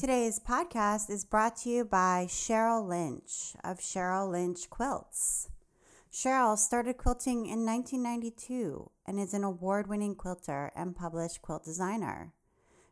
[0.00, 5.50] Today's podcast is brought to you by Cheryl Lynch of Cheryl Lynch Quilts.
[6.10, 12.32] Cheryl started quilting in 1992 and is an award winning quilter and published quilt designer.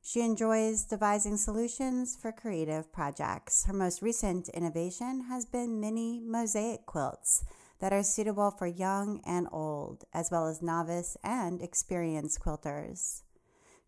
[0.02, 3.64] She enjoys devising solutions for creative projects.
[3.64, 7.42] Her most recent innovation has been mini mosaic quilts
[7.78, 13.22] that are suitable for young and old, as well as novice and experienced quilters.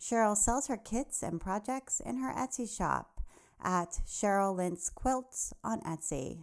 [0.00, 3.20] Cheryl sells her kits and projects in her Etsy shop
[3.62, 6.38] at Cheryl Lynch Quilts on Etsy.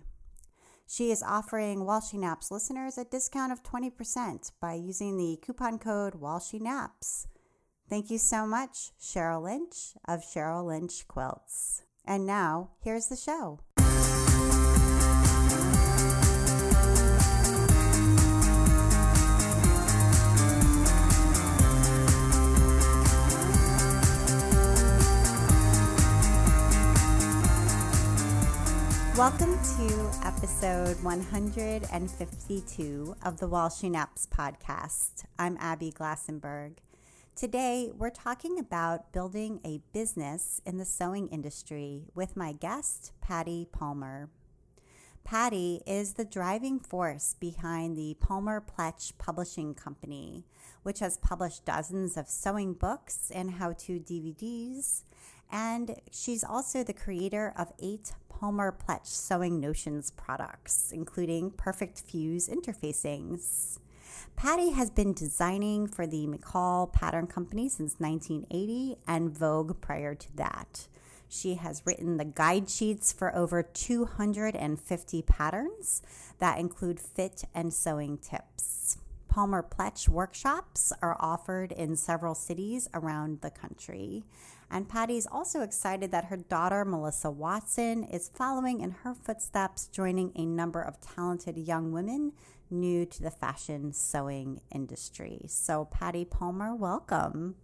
[0.87, 5.79] She is offering While She Naps listeners a discount of 20% by using the coupon
[5.79, 7.27] code While She Naps.
[7.89, 11.83] Thank you so much, Cheryl Lynch of Cheryl Lynch Quilts.
[12.05, 13.59] And now, here's the show.
[29.17, 35.23] Welcome to episode 152 of the While She Naps podcast.
[35.39, 36.73] I'm Abby Glassenberg.
[37.35, 43.65] Today, we're talking about building a business in the sewing industry with my guest, Pati
[43.71, 44.29] Palmer.
[45.23, 50.45] Pati is the driving force behind the Palmer Pletch Publishing Company,
[50.83, 55.01] which has published dozens of sewing books and how to DVDs.
[55.51, 62.47] And she's also the creator of eight Palmer Pletch Sewing Notions products, including Perfect Fuse
[62.47, 63.79] interfacings.
[64.35, 70.35] Pati has been designing for the McCall Pattern Company since 1980 and Vogue prior to
[70.35, 70.87] that.
[71.27, 76.03] She has written the guide sheets for over 250 patterns
[76.37, 78.99] that include fit and sewing tips.
[79.27, 84.23] Palmer Pletch workshops are offered in several cities around the country.
[84.69, 90.31] And Pati's also excited that her daughter, Melissa Watson, is following in her footsteps, joining
[90.35, 92.33] a number of talented young women
[92.69, 95.45] new to the fashion sewing industry.
[95.47, 97.55] So, Patty Palmer, welcome.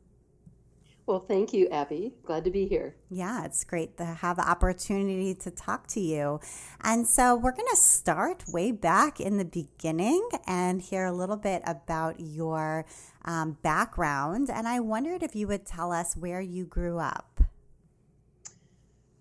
[1.06, 2.14] Well, thank you, Abby.
[2.24, 2.96] Glad to be here.
[3.10, 6.40] Yeah, it's great to have the opportunity to talk to you.
[6.82, 11.36] And so, we're going to start way back in the beginning and hear a little
[11.36, 12.86] bit about your
[13.26, 14.50] um, background.
[14.50, 17.42] And I wondered if you would tell us where you grew up.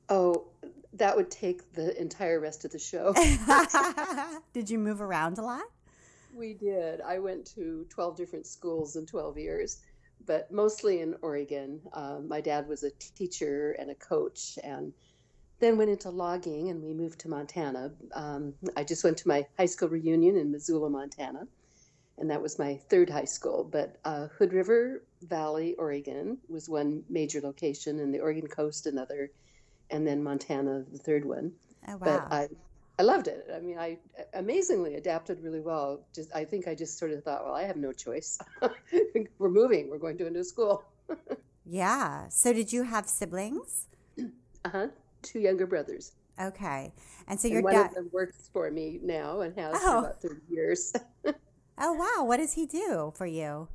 [0.09, 0.45] Oh,
[0.93, 3.13] that would take the entire rest of the show.
[4.53, 5.65] did you move around a lot?
[6.35, 7.01] We did.
[7.01, 9.81] I went to 12 different schools in 12 years,
[10.27, 11.81] but mostly in Oregon.
[11.93, 14.93] Um, my dad was a teacher and a coach, and
[15.61, 17.93] then went into logging, and we moved to Montana.
[18.15, 21.47] Um, I just went to my high school reunion in Missoula, Montana,
[22.19, 23.65] and that was my third high school.
[23.65, 29.31] But uh, Hood River Valley, Oregon, was one major location, and the Oregon coast another
[29.93, 31.53] and then Montana, the third one.
[31.87, 31.99] Oh, wow.
[32.01, 32.49] But I,
[32.99, 33.47] I loved it.
[33.55, 33.99] I mean, I
[34.35, 36.05] amazingly adapted really well.
[36.15, 38.39] Just, I think I just sort of thought, well, I have no choice.
[39.39, 39.91] We're moving.
[39.91, 40.85] We're going to a new school.
[41.67, 42.29] yeah.
[42.29, 43.89] So, did you have siblings?
[44.65, 44.87] Uh huh.
[45.23, 46.13] Two younger brothers.
[46.41, 46.93] Okay.
[47.29, 49.81] And so your one dad of them works for me now and has oh.
[49.81, 50.93] for about thirty years.
[51.79, 52.25] oh wow!
[52.25, 53.69] What does he do for you?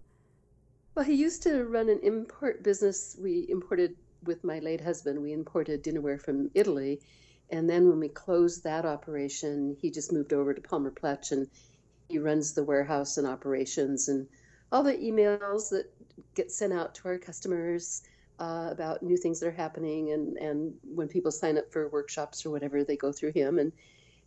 [0.96, 3.16] Well, he used to run an import business.
[3.20, 7.00] We imported with my late husband, we imported dinnerware from Italy.
[7.50, 11.48] And then when we closed that operation, he just moved over to Palmer Pletch and
[12.10, 14.28] he runs the warehouse and operations and
[14.72, 15.90] all the emails that
[16.36, 18.04] get sent out to our customers
[18.40, 20.12] uh, about new things that are happening.
[20.12, 23.60] And, and when people sign up for workshops or whatever, they go through him.
[23.60, 23.72] And,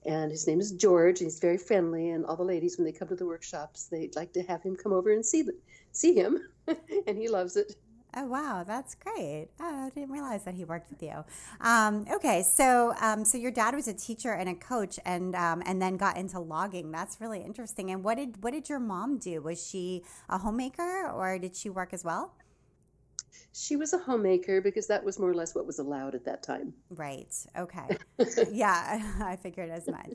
[0.07, 1.21] and his name is George.
[1.21, 2.11] And he's very friendly.
[2.11, 4.77] And all the ladies, when they come to the workshops, they like to have him
[4.77, 5.45] come over and see,
[5.93, 6.41] see him.
[7.07, 7.75] and he loves it.
[8.17, 9.49] Oh wow, that's great!
[9.61, 11.25] Oh, I didn't realize that he worked with you.
[11.61, 15.63] Um, okay, so um, so your dad was a teacher and a coach, and um,
[15.65, 16.91] and then got into logging.
[16.91, 17.91] That's really interesting.
[17.91, 19.41] And what did what did your mom do?
[19.41, 22.33] Was she a homemaker, or did she work as well?
[23.53, 26.43] She was a homemaker because that was more or less what was allowed at that
[26.43, 26.73] time.
[26.91, 27.35] Right.
[27.59, 27.97] Okay.
[28.53, 30.13] yeah, I figured as much.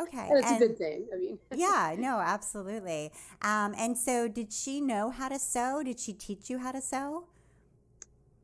[0.00, 0.28] Okay.
[0.28, 1.06] And it's and, a good thing.
[1.12, 1.38] I mean.
[1.54, 1.94] yeah.
[1.96, 2.18] No.
[2.18, 3.12] Absolutely.
[3.42, 5.82] Um, and so, did she know how to sew?
[5.84, 7.24] Did she teach you how to sew?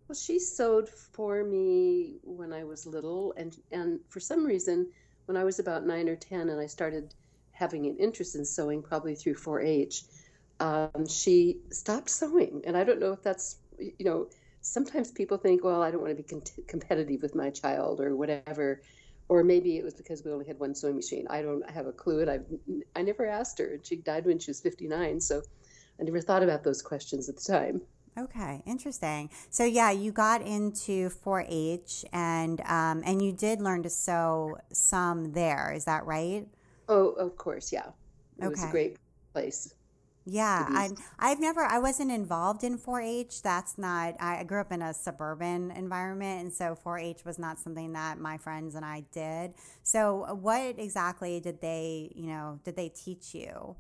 [0.09, 4.91] Well, she sewed for me when I was little, and and for some reason,
[5.27, 7.15] when I was about nine or ten, and I started
[7.53, 10.05] having an interest in sewing, probably through 4-H,
[10.61, 14.29] um, she stopped sewing, and I don't know if that's you know.
[14.61, 18.17] Sometimes people think, well, I don't want to be con- competitive with my child or
[18.17, 18.83] whatever,
[19.29, 21.27] or maybe it was because we only had one sewing machine.
[21.31, 22.41] I don't have a clue, and I
[22.97, 23.79] I never asked her.
[23.85, 25.43] She died when she was 59, so
[26.01, 27.83] I never thought about those questions at the time.
[28.19, 29.31] Okay, interesting.
[29.51, 35.33] So yeah, you got into 4-H and um, and you did learn to sew some
[35.33, 35.73] there.
[35.73, 36.47] Is that right?
[36.89, 37.91] Oh, of course, yeah.
[38.41, 38.51] It okay.
[38.51, 38.97] was a great
[39.33, 39.75] place.
[40.31, 43.41] Yeah, I I've never I wasn't involved in 4-H.
[43.41, 47.95] That's not I grew up in a suburban environment and so 4-H was not something
[47.95, 49.55] that my friends and I did.
[49.85, 53.77] So what exactly did they, you know, did they teach you?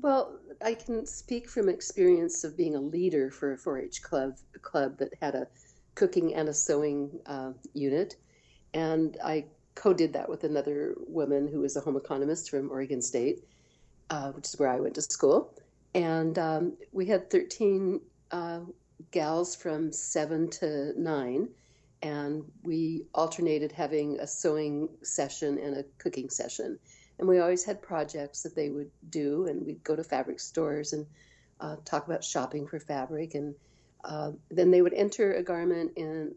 [0.00, 4.98] Well, I can speak from experience of being a leader for a 4-H club club
[4.98, 5.46] that had a
[5.94, 8.16] cooking and a sewing uh, unit,
[8.72, 13.44] and I co-did that with another woman who was a home economist from Oregon State,
[14.10, 15.54] uh, which is where I went to school,
[15.94, 18.00] and um, we had 13
[18.30, 18.60] uh,
[19.10, 21.48] gals from seven to nine,
[22.02, 26.78] and we alternated having a sewing session and a cooking session
[27.22, 30.92] and we always had projects that they would do, and we'd go to fabric stores
[30.92, 31.06] and
[31.60, 33.54] uh, talk about shopping for fabric, and
[34.02, 36.34] uh, then they would enter a garment in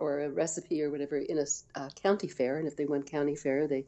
[0.00, 1.44] or a recipe or whatever in a
[1.74, 3.84] uh, county fair, and if they won county fair, they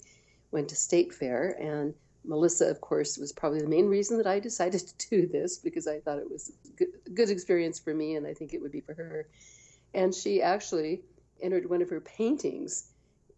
[0.51, 4.39] went to state fair, and Melissa, of course, was probably the main reason that I
[4.39, 8.27] decided to do this because I thought it was a good experience for me, and
[8.27, 9.27] I think it would be for her.
[9.95, 11.01] And she actually
[11.41, 12.93] entered one of her paintings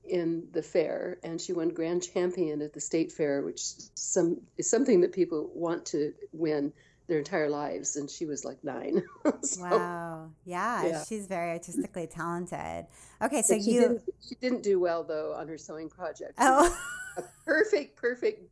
[0.09, 3.61] in the fair, and she won grand champion at the state fair, which
[3.95, 6.73] some is something that people want to win
[7.07, 7.97] their entire lives.
[7.97, 9.03] And she was like nine.
[9.43, 10.31] so, wow!
[10.45, 12.87] Yeah, yeah, she's very artistically talented.
[13.23, 16.35] Okay, so she you didn't, she didn't do well though on her sewing project.
[16.39, 16.77] Oh,
[17.17, 18.51] a perfect, perfect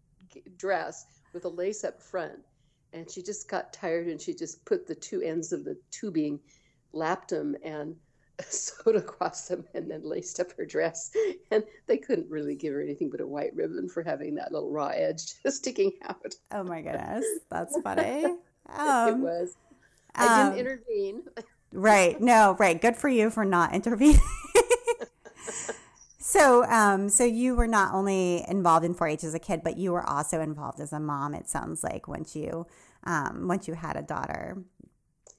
[0.57, 2.39] dress with a lace-up front,
[2.93, 6.41] and she just got tired, and she just put the two ends of the tubing,
[6.93, 7.97] lapped them, and
[8.45, 11.11] sewed across them and then laced up her dress.
[11.51, 14.71] And they couldn't really give her anything but a white ribbon for having that little
[14.71, 16.35] raw edge just sticking out.
[16.51, 17.25] Oh my goodness.
[17.51, 18.25] That's funny.
[18.69, 19.57] Um, it was.
[20.15, 21.23] I um, didn't intervene.
[21.73, 22.21] right.
[22.21, 22.81] No, right.
[22.81, 24.21] Good for you for not intervening.
[26.19, 29.93] so, um, so you were not only involved in 4-H as a kid, but you
[29.93, 31.35] were also involved as a mom.
[31.35, 32.67] It sounds like once you,
[33.05, 34.57] um, once you had a daughter.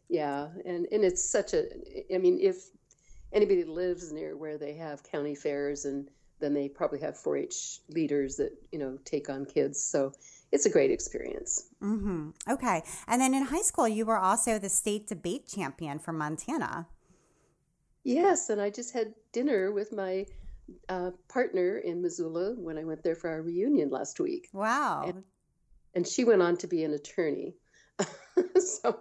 [0.09, 1.65] Yeah, and and it's such a.
[2.13, 2.69] I mean, if
[3.37, 7.79] anybody that lives near where they have county fairs and then they probably have 4-H
[7.89, 9.81] leaders that you know take on kids.
[9.81, 10.11] So
[10.51, 11.69] it's a great experience.
[11.81, 12.29] Mm-hmm.
[12.49, 16.87] Okay, and then in high school, you were also the state debate champion for Montana.
[18.03, 20.25] Yes, and I just had dinner with my
[20.89, 24.49] uh, partner in Missoula when I went there for our reunion last week.
[24.53, 25.05] Wow!
[25.07, 25.23] And,
[25.93, 27.55] and she went on to be an attorney.
[28.59, 28.99] so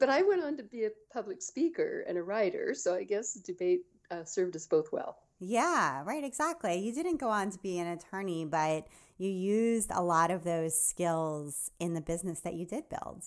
[0.00, 3.34] but I went on to be a public speaker and a writer, so I guess
[3.34, 5.18] the debate uh, served us both well.
[5.40, 6.78] Yeah, right, exactly.
[6.78, 10.80] You didn't go on to be an attorney, but you used a lot of those
[10.80, 13.24] skills in the business that you did build.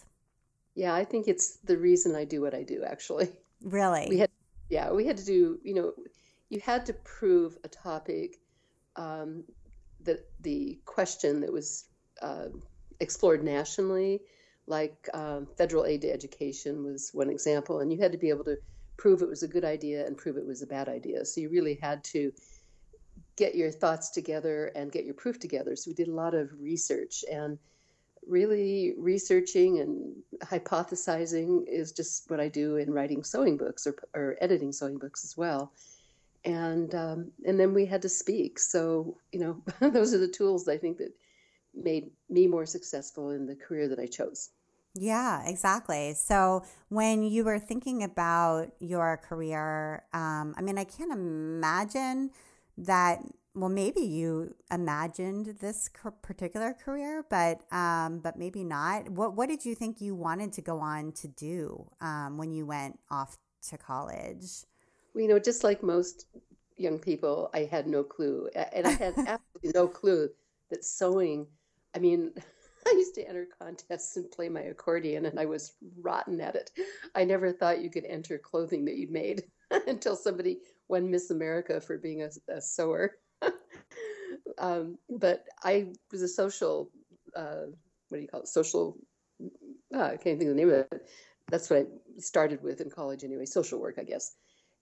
[0.76, 3.30] Yeah, I think it's the reason I do what I do, actually.
[3.62, 4.08] Really?
[4.10, 4.30] We had,
[4.70, 5.94] yeah, we had to do, you know,
[6.50, 8.40] you had to prove a topic
[8.96, 9.44] um,
[10.04, 11.86] that the question that was
[12.22, 12.48] uh,
[13.00, 14.22] explored nationally
[14.68, 18.46] like um, federal aid to education was one example, and you had to be able
[18.46, 18.58] to
[18.98, 21.26] prove it was a good idea and prove it was a bad idea.
[21.26, 22.32] So you really had to
[23.36, 25.76] get your thoughts together and get your proof together.
[25.76, 27.58] So we did a lot of research and
[28.28, 30.14] really researching and
[30.44, 35.24] hypothesizing is just what I do in writing sewing books or, or editing sewing books
[35.24, 35.74] as well.
[36.44, 38.60] And um, and then we had to speak.
[38.60, 41.14] So you know those are the tools I think that
[41.74, 44.50] made me more successful in the career that I chose.
[44.94, 46.14] Yeah, exactly.
[46.16, 52.32] So when you were thinking about your career, um, I mean, I can't imagine
[52.78, 53.20] that.
[53.54, 55.90] Well, maybe you imagined this
[56.22, 59.10] particular career, but um, but maybe not.
[59.10, 62.66] What what did you think you wanted to go on to do um, when you
[62.66, 63.38] went off
[63.70, 64.66] to college?
[65.14, 66.28] Well, you know, just like most
[66.78, 70.30] young people, I had no clue, and I had absolutely no clue
[70.70, 71.48] that sewing
[71.96, 72.32] I mean,
[72.88, 76.72] I used to enter contests and play my accordion, and I was rotten at it.
[77.14, 79.44] I never thought you could enter clothing that you'd made
[79.88, 83.12] until somebody won Miss America for being a, a sewer.
[84.58, 86.90] um, but I was a social,
[87.36, 87.66] uh,
[88.10, 88.48] what do you call it?
[88.48, 88.98] Social,
[89.94, 91.10] uh, I can't think of the name of it.
[91.50, 91.86] That's what I
[92.20, 94.36] started with in college anyway, social work, I guess.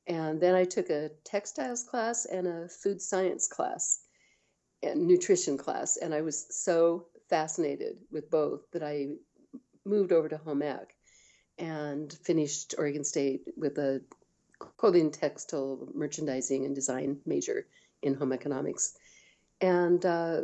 [0.08, 4.06] And then I took a textiles class and a food science class
[4.84, 9.10] nutrition class, and I was so fascinated with both that I
[9.86, 10.96] moved over to home ec
[11.58, 14.02] and finished Oregon State with a
[14.78, 17.68] clothing, textile, merchandising, and design major
[18.02, 18.98] in home economics,
[19.62, 20.42] and uh,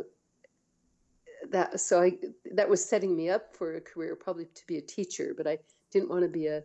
[1.50, 2.18] that so I
[2.52, 5.34] that was setting me up for a career, probably to be a teacher.
[5.36, 5.58] But I
[5.90, 6.62] didn't want to be a,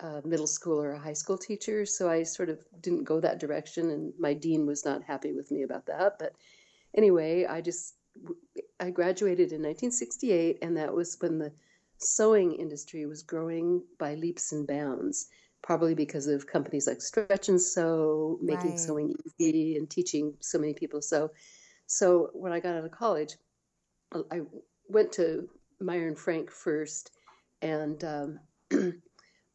[0.00, 3.40] a middle school or a high school teacher, so I sort of didn't go that
[3.40, 6.18] direction, and my dean was not happy with me about that.
[6.18, 6.34] But
[6.96, 7.94] anyway, I just
[8.80, 11.52] I graduated in 1968, and that was when the
[11.98, 15.28] sewing industry was growing by leaps and bounds,
[15.62, 18.80] probably because of companies like Stretch and Sew making right.
[18.80, 21.30] sewing easy and teaching so many people sew.
[21.86, 23.36] So when I got out of college,
[24.30, 24.42] I
[24.88, 25.48] went to
[25.80, 27.10] Meier and Frank first,
[27.62, 28.40] and um,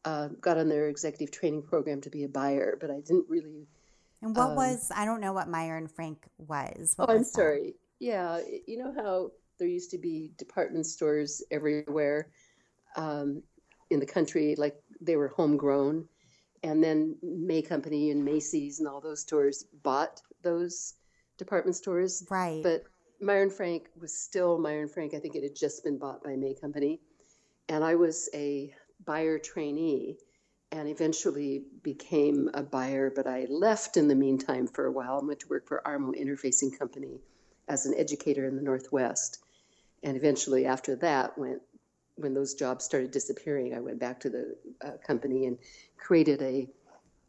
[0.04, 3.66] uh, got on their executive training program to be a buyer, but I didn't really.
[4.26, 6.94] And what um, was I don't know what Meier and Frank was.
[6.96, 7.28] What oh, was I'm that?
[7.28, 7.74] sorry.
[8.00, 12.28] Yeah, you know how there used to be department stores everywhere
[12.96, 13.42] um,
[13.90, 16.06] in the country, like they were homegrown,
[16.64, 20.94] and then May Company and Macy's and all those stores bought those
[21.38, 22.26] department stores.
[22.28, 22.62] Right.
[22.64, 22.82] But
[23.20, 25.14] Meier and Frank was still Meier and Frank.
[25.14, 27.00] I think it had just been bought by May Company,
[27.68, 30.18] and I was a buyer trainee
[30.72, 35.28] and eventually became a buyer, but I left in the meantime for a while and
[35.28, 37.20] went to work for Armo Interfacing Company
[37.68, 39.44] as an educator in the Northwest.
[40.02, 41.62] And eventually, after that, went
[42.16, 45.58] when those jobs started disappearing, I went back to the uh, company and
[45.98, 46.68] created a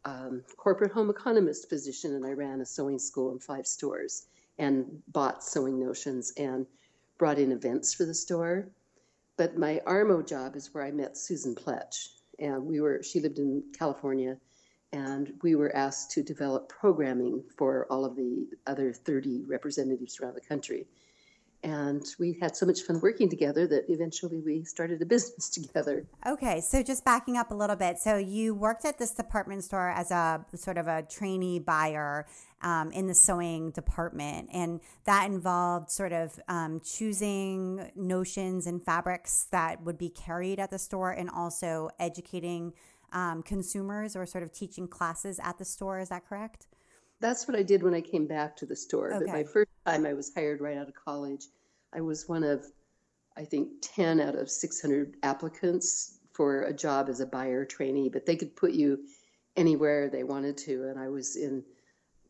[0.04, 4.26] um, corporate home economist position, and I ran a sewing school in five stores
[4.58, 6.66] and bought sewing notions and
[7.18, 8.68] brought in events for the store.
[9.36, 13.38] But my Armo job is where I met Susan Pletch, and we were she lived
[13.38, 14.36] in California,
[14.92, 20.34] and we were asked to develop programming for all of the other 30 representatives around
[20.34, 20.86] the country.
[21.62, 26.06] And we had so much fun working together that eventually we started a business together.
[26.26, 27.98] Okay, so just backing up a little bit.
[27.98, 32.26] So you worked at this department store as a sort of a trainee buyer,
[32.62, 34.48] um, in the sewing department.
[34.52, 40.70] And that involved sort of um, choosing notions and fabrics that would be carried at
[40.70, 42.72] the store and also educating
[43.12, 45.98] um, consumers or sort of teaching classes at the store.
[46.00, 46.66] Is that correct?
[47.20, 49.12] That's what I did when I came back to the store.
[49.12, 49.26] Okay.
[49.26, 51.46] But my first time I was hired right out of college,
[51.94, 52.64] I was one of,
[53.36, 58.24] I think, 10 out of 600 applicants for a job as a buyer trainee, but
[58.24, 59.00] they could put you
[59.56, 60.88] anywhere they wanted to.
[60.88, 61.64] And I was in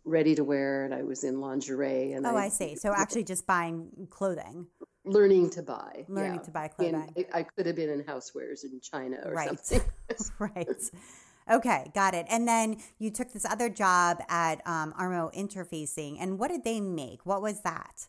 [0.08, 2.74] ready to wear and I was in lingerie and Oh, I, I see.
[2.76, 4.66] So actually just buying clothing.
[5.04, 6.04] Learning to buy.
[6.08, 6.42] Learning yeah.
[6.42, 7.12] to buy clothing.
[7.16, 9.48] And I could have been in housewares in China or right.
[9.48, 9.88] something.
[10.38, 10.68] right.
[11.50, 12.26] Okay, got it.
[12.28, 16.80] And then you took this other job at um, Armo Interfacing, and what did they
[16.80, 17.24] make?
[17.24, 18.06] What was that?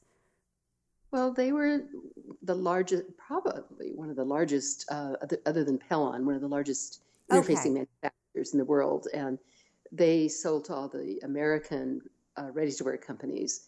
[1.11, 1.83] Well, they were
[2.43, 6.47] the largest, probably one of the largest, uh, other, other, than Pellon, one of the
[6.47, 7.69] largest interfacing okay.
[7.69, 9.39] manufacturers in the world, and
[9.91, 12.01] they sold to all the American
[12.37, 13.67] uh, ready to wear companies.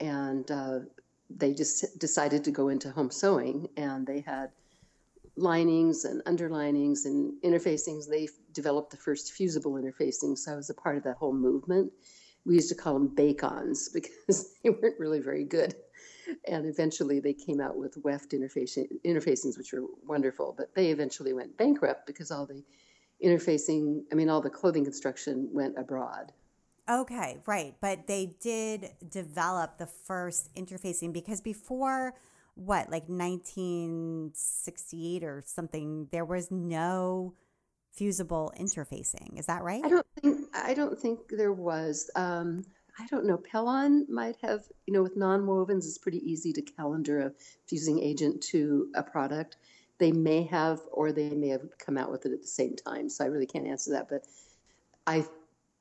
[0.00, 0.80] And uh,
[1.28, 4.50] they just decided to go into home sewing, and they had
[5.36, 8.08] linings and underlinings and interfacings.
[8.08, 11.92] They developed the first fusible interfacing, so I was a part of that whole movement.
[12.44, 15.76] We used to call them bacons because they weren't really very good.
[16.48, 21.32] And eventually they came out with weft interfacing, interfacings, which were wonderful, but they eventually
[21.32, 22.64] went bankrupt because all the
[23.24, 26.32] interfacing, I mean, all the clothing construction went abroad.
[26.90, 27.76] Okay, right.
[27.80, 32.14] But they did develop the first interfacing because before
[32.56, 37.34] what, like 1968 or something, there was no
[37.98, 39.38] fusible interfacing.
[39.38, 39.84] Is that right?
[39.84, 42.10] I don't think I don't think there was.
[42.14, 42.64] Um,
[43.00, 43.36] I don't know.
[43.36, 47.32] Pellon might have, you know, with non-wovens, it's pretty easy to calender a
[47.68, 49.56] fusing agent to a product
[49.98, 53.08] they may have or they may have come out with it at the same time.
[53.08, 54.24] So I really can't answer that, but
[55.06, 55.24] I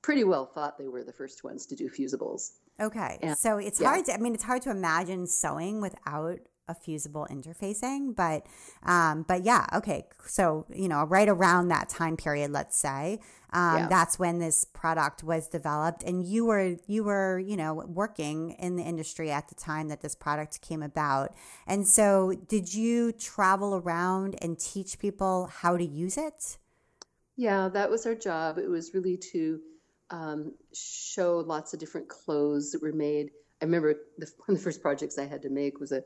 [0.02, 2.52] pretty well thought they were the first ones to do fusibles.
[2.80, 3.18] Okay.
[3.22, 3.90] And, so it's yeah.
[3.90, 8.46] hard to I mean it's hard to imagine sewing without a fusible interfacing but
[8.84, 13.20] um, but yeah okay so you know right around that time period let's say
[13.54, 13.88] um, yeah.
[13.88, 18.76] that's when this product was developed and you were you were you know working in
[18.76, 21.34] the industry at the time that this product came about.
[21.66, 26.58] And so did you travel around and teach people how to use it?
[27.38, 28.58] Yeah that was our job.
[28.58, 29.62] It was really to
[30.10, 33.32] um, show lots of different clothes that were made.
[33.62, 36.04] I remember the, one of the first projects i had to make was a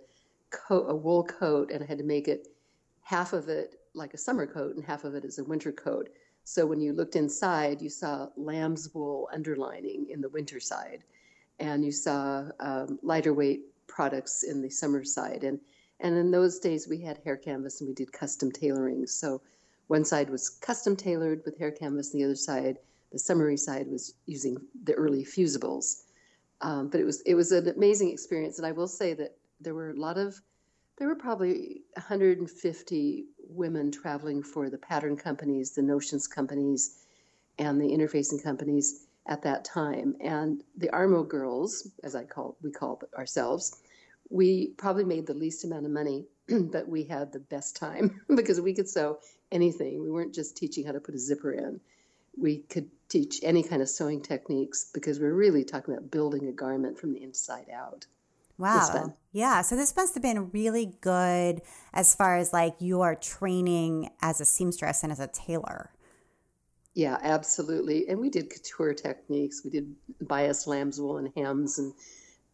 [0.51, 2.47] coat, a wool coat, and I had to make it
[3.01, 6.09] half of it like a summer coat and half of it as a winter coat.
[6.43, 11.03] So when you looked inside, you saw lamb's wool underlining in the winter side,
[11.59, 15.43] and you saw um, lighter weight products in the summer side.
[15.43, 15.59] And
[15.99, 19.05] and in those days, we had hair canvas and we did custom tailoring.
[19.05, 19.41] So
[19.87, 22.77] one side was custom tailored with hair canvas, and the other side,
[23.11, 26.03] the summery side, was using the early fusibles.
[26.61, 29.73] Um, but it was it was an amazing experience, and I will say that there
[29.73, 30.41] were a lot of
[30.97, 36.99] there were probably 150 women traveling for the pattern companies, the notions companies,
[37.57, 40.15] and the interfacing companies at that time.
[40.21, 43.81] And the Armo girls, as I call we call ourselves,
[44.29, 48.61] we probably made the least amount of money, but we had the best time because
[48.61, 49.19] we could sew
[49.51, 50.01] anything.
[50.01, 51.79] We weren't just teaching how to put a zipper in.
[52.37, 56.53] We could teach any kind of sewing techniques because we're really talking about building a
[56.53, 58.05] garment from the inside out.
[58.57, 59.15] Wow.
[59.31, 59.61] Yeah.
[59.61, 61.61] So this must have been really good
[61.93, 65.91] as far as like your training as a seamstress and as a tailor.
[66.93, 68.07] Yeah, absolutely.
[68.09, 69.61] And we did couture techniques.
[69.63, 71.79] We did bias lamb's wool and hems.
[71.79, 71.93] And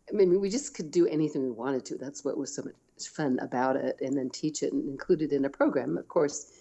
[0.10, 1.98] I mean, we just could do anything we wanted to.
[1.98, 3.98] That's what was so much fun about it.
[4.00, 5.98] And then teach it and include it in a program.
[5.98, 6.52] Of course,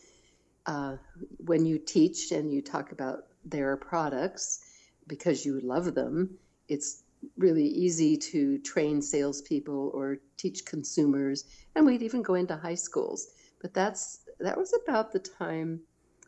[0.65, 0.97] uh,
[1.45, 4.65] when you teach and you talk about their products
[5.07, 6.39] because you love them,
[6.69, 7.03] it's
[7.37, 11.45] really easy to train salespeople or teach consumers.
[11.75, 13.29] And we'd even go into high schools.
[13.61, 15.81] But that's that was about the time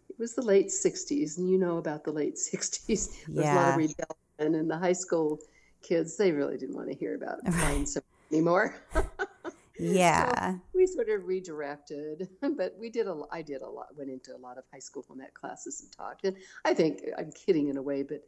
[0.09, 2.87] it was the late 60s, and you know about the late 60s.
[3.27, 3.55] There was yeah.
[3.55, 5.39] a lot of rebellion, and the high school
[5.83, 8.01] kids, they really didn't want to hear about flying so
[8.33, 8.75] anymore.
[9.79, 10.53] yeah.
[10.53, 14.35] So we sort of redirected, but we did a, I did a lot, went into
[14.35, 16.25] a lot of high school home ec classes and talked.
[16.25, 18.23] And I think I'm kidding in a way, but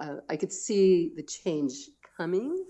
[0.00, 1.74] uh, I could see the change
[2.16, 2.64] coming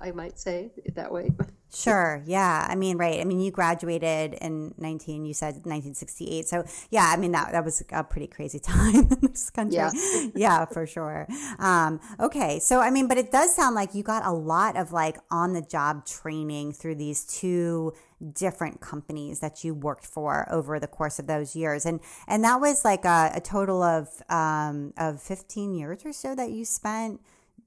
[0.00, 1.30] I might say it that way.
[1.72, 2.22] Sure.
[2.26, 2.66] Yeah.
[2.68, 3.20] I mean, right.
[3.20, 6.48] I mean, you graduated in 19, you said 1968.
[6.48, 9.76] So, yeah, I mean, that, that was a pretty crazy time in this country.
[9.76, 9.92] Yeah.
[10.34, 11.28] yeah, for sure.
[11.58, 12.58] Um, okay.
[12.58, 15.52] So, I mean, but it does sound like you got a lot of like on
[15.52, 17.92] the job training through these two
[18.32, 21.86] different companies that you worked for over the course of those years.
[21.86, 26.34] And, and that was like a, a total of, um, of 15 years or so
[26.34, 27.20] that you spent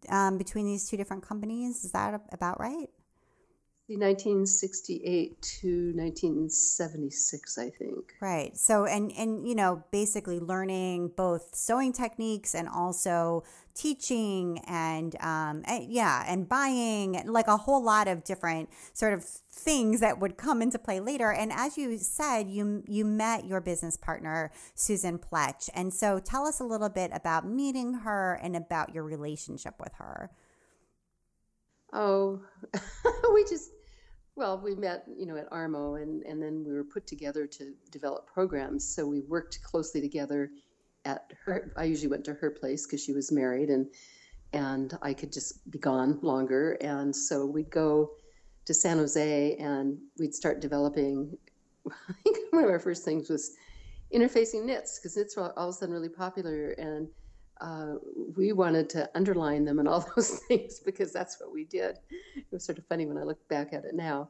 [0.10, 1.84] um, between these two different companies.
[1.84, 2.90] Is that about right?
[3.88, 8.14] 1968 to 1976 i think.
[8.22, 8.56] Right.
[8.58, 13.44] So and and you know basically learning both sewing techniques and also
[13.76, 19.24] teaching and, um, and yeah and buying like a whole lot of different sort of
[19.26, 21.32] things that would come into play later.
[21.32, 25.70] And as you said you you met your business partner susan pletch.
[25.74, 29.94] And so tell us a little bit about meeting her and about your relationship with
[29.96, 30.32] her
[31.94, 32.42] oh
[33.34, 33.70] we just
[34.36, 37.74] well, we met, you know, at Armo, and and then we were put together to
[37.92, 38.88] develop programs.
[38.96, 40.52] So we worked closely together.
[41.06, 43.88] At her, I usually went to her place because she was married, and
[44.54, 46.74] and I could just be gone longer.
[46.82, 48.12] And so we'd go
[48.66, 51.38] to San Jose, and we'd start developing.
[51.88, 53.52] I think one of our first things was
[54.14, 57.08] interfacing knits because knits were all of a sudden really popular, and
[57.62, 57.96] uh,
[58.36, 61.98] we wanted to underline them and all those things because that's what we did.
[62.36, 64.30] It was sort of funny when I look back at it now.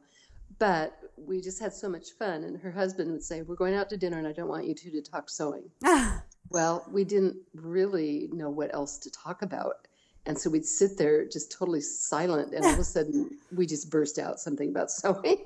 [0.58, 2.44] But we just had so much fun.
[2.44, 4.74] And her husband would say, We're going out to dinner and I don't want you
[4.74, 5.64] two to talk sewing.
[6.50, 9.88] well, we didn't really know what else to talk about.
[10.26, 12.54] And so we'd sit there just totally silent.
[12.54, 15.44] And all of a sudden, we just burst out something about sewing.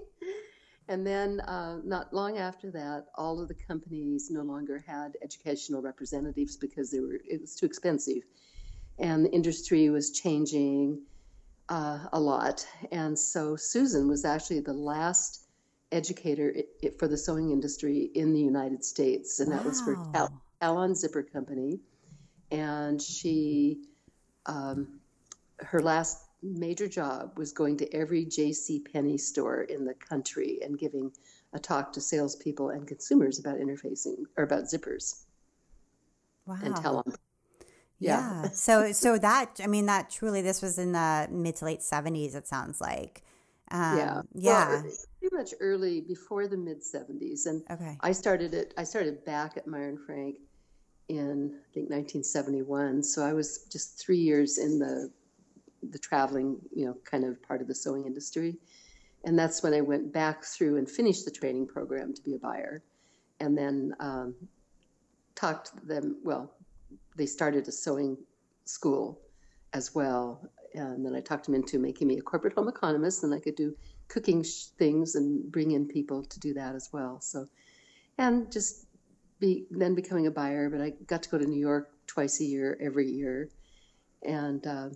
[0.88, 5.82] And then, uh, not long after that, all of the companies no longer had educational
[5.82, 8.22] representatives because they were it was too expensive,
[8.98, 11.02] and the industry was changing
[11.68, 12.66] uh, a lot.
[12.90, 15.42] And so Susan was actually the last
[15.92, 16.54] educator
[16.98, 21.22] for the sewing industry in the United States, and that was for Tal- Talon Zipper
[21.22, 21.80] Company.
[22.50, 23.82] And she,
[24.46, 25.00] um,
[25.58, 28.84] her last major job was going to every J.C.
[28.92, 31.12] Penney store in the country and giving
[31.52, 35.24] a talk to salespeople and consumers about interfacing or about zippers.
[36.46, 36.58] Wow.
[36.62, 37.14] And Talon.
[37.98, 38.42] Yeah.
[38.42, 38.50] yeah.
[38.50, 42.34] so so that I mean that truly this was in the mid to late seventies.
[42.34, 43.22] It sounds like.
[43.70, 44.22] Um, yeah.
[44.34, 44.68] Yeah.
[44.68, 47.98] Well, pretty much early before the mid seventies, and okay.
[48.00, 48.72] I started it.
[48.78, 50.36] I started back at Meier and Frank
[51.08, 53.02] in I think 1971.
[53.02, 55.10] So I was just three years in the
[55.82, 58.56] the traveling, you know, kind of part of the sewing industry.
[59.24, 62.38] And that's when I went back through and finished the training program to be a
[62.38, 62.82] buyer.
[63.40, 64.34] And then um,
[65.34, 66.52] talked to them, well,
[67.16, 68.16] they started a sewing
[68.64, 69.20] school
[69.72, 70.48] as well.
[70.74, 73.56] And then I talked them into making me a corporate home economist, and I could
[73.56, 73.74] do
[74.08, 74.44] cooking
[74.78, 77.20] things and bring in people to do that as well.
[77.20, 77.48] So,
[78.18, 78.86] and just
[79.40, 80.68] be then becoming a buyer.
[80.70, 83.48] But I got to go to New York twice a year, every year,
[84.22, 84.88] and uh,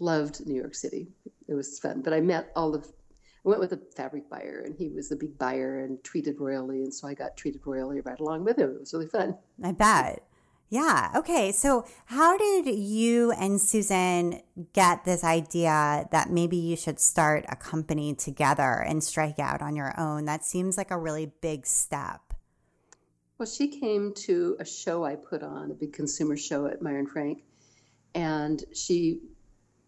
[0.00, 1.08] loved New York City.
[1.48, 2.02] It was fun.
[2.02, 5.16] But I met all of, I went with a fabric buyer, and he was the
[5.16, 8.70] big buyer and treated royally, and so I got treated royally right along with him.
[8.70, 9.36] It was really fun.
[9.62, 10.22] I bet.
[10.72, 11.10] Yeah.
[11.14, 11.52] Okay.
[11.52, 14.40] So, how did you and Susan
[14.72, 19.76] get this idea that maybe you should start a company together and strike out on
[19.76, 20.24] your own?
[20.24, 22.32] That seems like a really big step.
[23.36, 27.00] Well, she came to a show I put on, a big consumer show at Meier
[27.00, 27.42] and Frank,
[28.14, 29.20] and she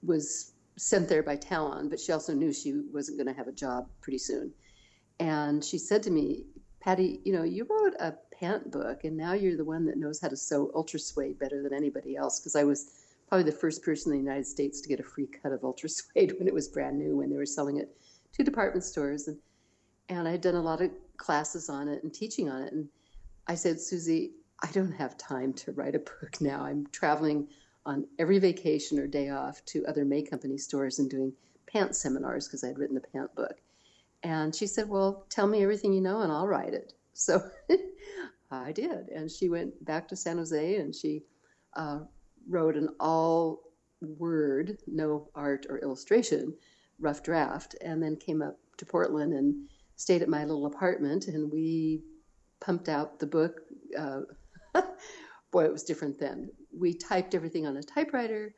[0.04, 3.52] was sent there by Talon, but she also knew she wasn't going to have a
[3.52, 4.52] job pretty soon.
[5.20, 6.44] And she said to me,
[6.80, 10.20] Pati, you know, you wrote a pant book, and now you're the one that knows
[10.20, 12.40] how to sew ultra suede better than anybody else.
[12.40, 12.90] Because I was
[13.28, 15.88] probably the first person in the United States to get a free cut of ultra
[15.88, 17.96] suede when it was brand new, when they were selling it
[18.34, 19.28] to department stores.
[19.28, 19.38] And,
[20.08, 22.72] and I had done a lot of classes on it and teaching on it.
[22.72, 22.88] And
[23.46, 26.64] I said, Susie, I don't have time to write a book now.
[26.64, 27.48] I'm traveling
[27.86, 31.32] on every vacation or day off to other May Company stores and doing
[31.66, 33.60] pant seminars because I had written the pant book.
[34.22, 36.92] And she said, Well, tell me everything you know and I'll write it.
[37.16, 37.48] So
[38.50, 39.08] I did.
[39.14, 41.22] And she went back to San Jose and she
[41.76, 42.00] uh,
[42.48, 43.70] wrote an all
[44.00, 46.52] word, no art or illustration,
[46.98, 51.28] rough draft, and then came up to Portland and stayed at my little apartment.
[51.28, 52.02] And we
[52.60, 53.60] pumped out the book.
[53.96, 54.22] Uh,
[55.54, 56.50] boy, it was different then.
[56.76, 58.52] We typed everything on a typewriter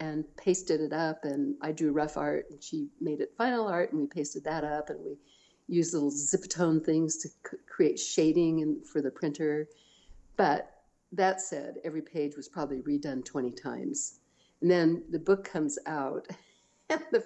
[0.00, 3.90] and pasted it up and I drew rough art and she made it final art
[3.90, 5.16] and we pasted that up and we
[5.66, 9.66] used little ziptone things to c- create shading for the printer.
[10.36, 10.70] But
[11.12, 14.20] that said, every page was probably redone 20 times.
[14.60, 16.28] And then the book comes out
[16.90, 17.24] and the,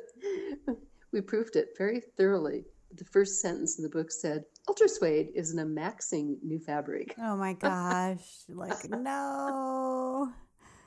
[1.13, 2.65] we proofed it very thoroughly.
[2.95, 7.15] The first sentence in the book said, Ultra suede is an amaxing new fabric.
[7.19, 8.27] Oh my gosh.
[8.49, 10.33] like, no.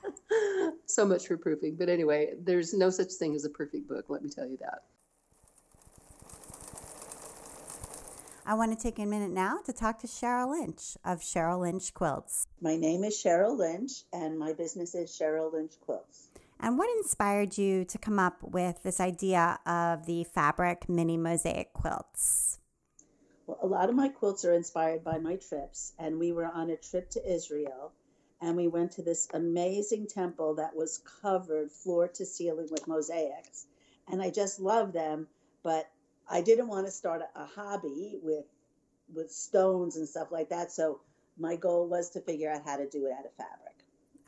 [0.86, 1.76] so much for proofing.
[1.76, 4.82] But anyway, there's no such thing as a perfect book, let me tell you that.
[8.46, 11.94] I want to take a minute now to talk to Cheryl Lynch of Cheryl Lynch
[11.94, 12.46] Quilts.
[12.60, 16.28] My name is Cheryl Lynch, and my business is Cheryl Lynch Quilts.
[16.58, 21.72] And what inspired you to come up with this idea of the fabric mini mosaic
[21.72, 22.59] quilts?
[23.62, 26.76] A lot of my quilts are inspired by my trips, and we were on a
[26.76, 27.92] trip to Israel
[28.42, 33.66] and we went to this amazing temple that was covered floor to ceiling with mosaics
[34.10, 35.26] and i just love them
[35.62, 35.90] but
[36.28, 38.44] i didn't want to start a, a hobby with
[39.14, 41.00] with stones and stuff like that so
[41.38, 43.66] my goal was to figure out how to do it out of fabric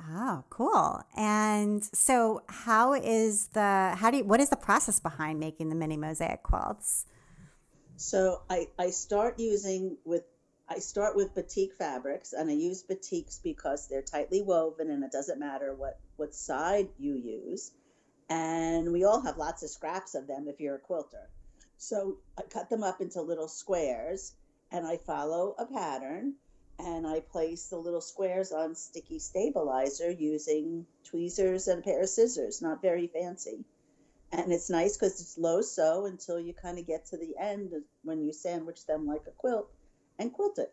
[0.04, 1.00] Oh, cool.
[1.16, 5.76] And so how is the how do you what is the process behind making the
[5.76, 7.06] mini mosaic quilts?
[8.02, 10.24] So I, I start using with
[10.68, 15.12] I start with batik fabrics, and I use batiks because they're tightly woven, and it
[15.12, 17.70] doesn't matter what what side you use.
[18.28, 21.30] And we all have lots of scraps of them if you're a quilter.
[21.78, 24.32] So I cut them up into little squares,
[24.72, 26.34] and I follow a pattern,
[26.80, 32.08] and I place the little squares on sticky stabilizer using tweezers and a pair of
[32.08, 32.62] scissors.
[32.62, 33.64] Not very fancy.
[34.32, 37.72] And it's nice because it's low sew until you kind of get to the end
[38.02, 39.70] when you sandwich them like a quilt
[40.18, 40.72] and quilt it.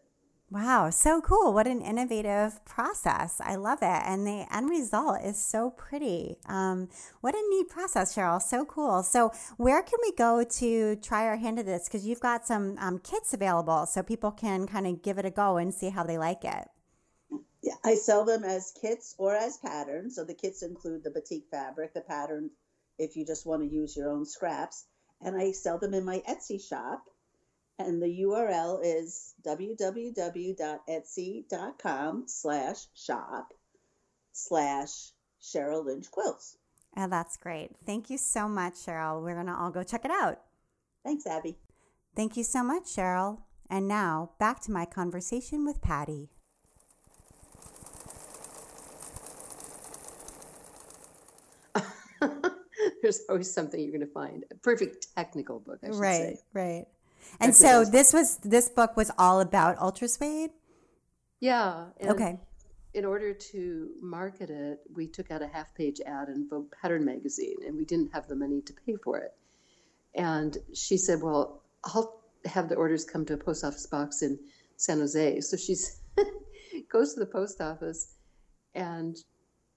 [0.51, 1.53] Wow, so cool.
[1.53, 3.39] What an innovative process.
[3.39, 4.01] I love it.
[4.05, 6.37] And the end result is so pretty.
[6.47, 6.89] Um,
[7.21, 8.41] what a neat process, Cheryl.
[8.41, 9.03] So cool.
[9.03, 11.87] So, where can we go to try our hand at this?
[11.87, 15.29] Because you've got some um, kits available so people can kind of give it a
[15.29, 16.67] go and see how they like it.
[17.61, 20.15] Yeah, I sell them as kits or as patterns.
[20.15, 22.49] So, the kits include the batik fabric, the pattern
[22.99, 24.85] if you just want to use your own scraps.
[25.21, 27.03] And I sell them in my Etsy shop
[27.79, 30.13] and the URL is www.etsy.com
[32.27, 33.53] slash shop
[34.33, 36.57] slash Cheryl Lynch Quilts.
[36.97, 37.77] Oh, that's great.
[37.85, 39.23] Thank you so much, Cheryl.
[39.23, 40.41] We're going to all go check it out.
[41.05, 41.57] Thanks, Abby.
[42.15, 43.43] Thank you so much, Cheryl.
[43.69, 46.29] And now back to my conversation with Pati.
[53.01, 54.43] There's always something you're going to find.
[54.51, 56.39] A perfect technical book, I should right, say.
[56.53, 56.85] Right,
[57.39, 60.51] and so this was this book was all about ultra suede.
[61.39, 61.85] Yeah.
[62.03, 62.37] okay.
[62.93, 67.05] In order to market it, we took out a half page ad in Vogue Pattern
[67.05, 69.33] magazine, and we didn't have the money to pay for it.
[70.15, 74.39] And she said, "Well, I'll have the orders come to a post office box in
[74.77, 75.75] San Jose." So she
[76.91, 78.15] goes to the post office
[78.73, 79.15] and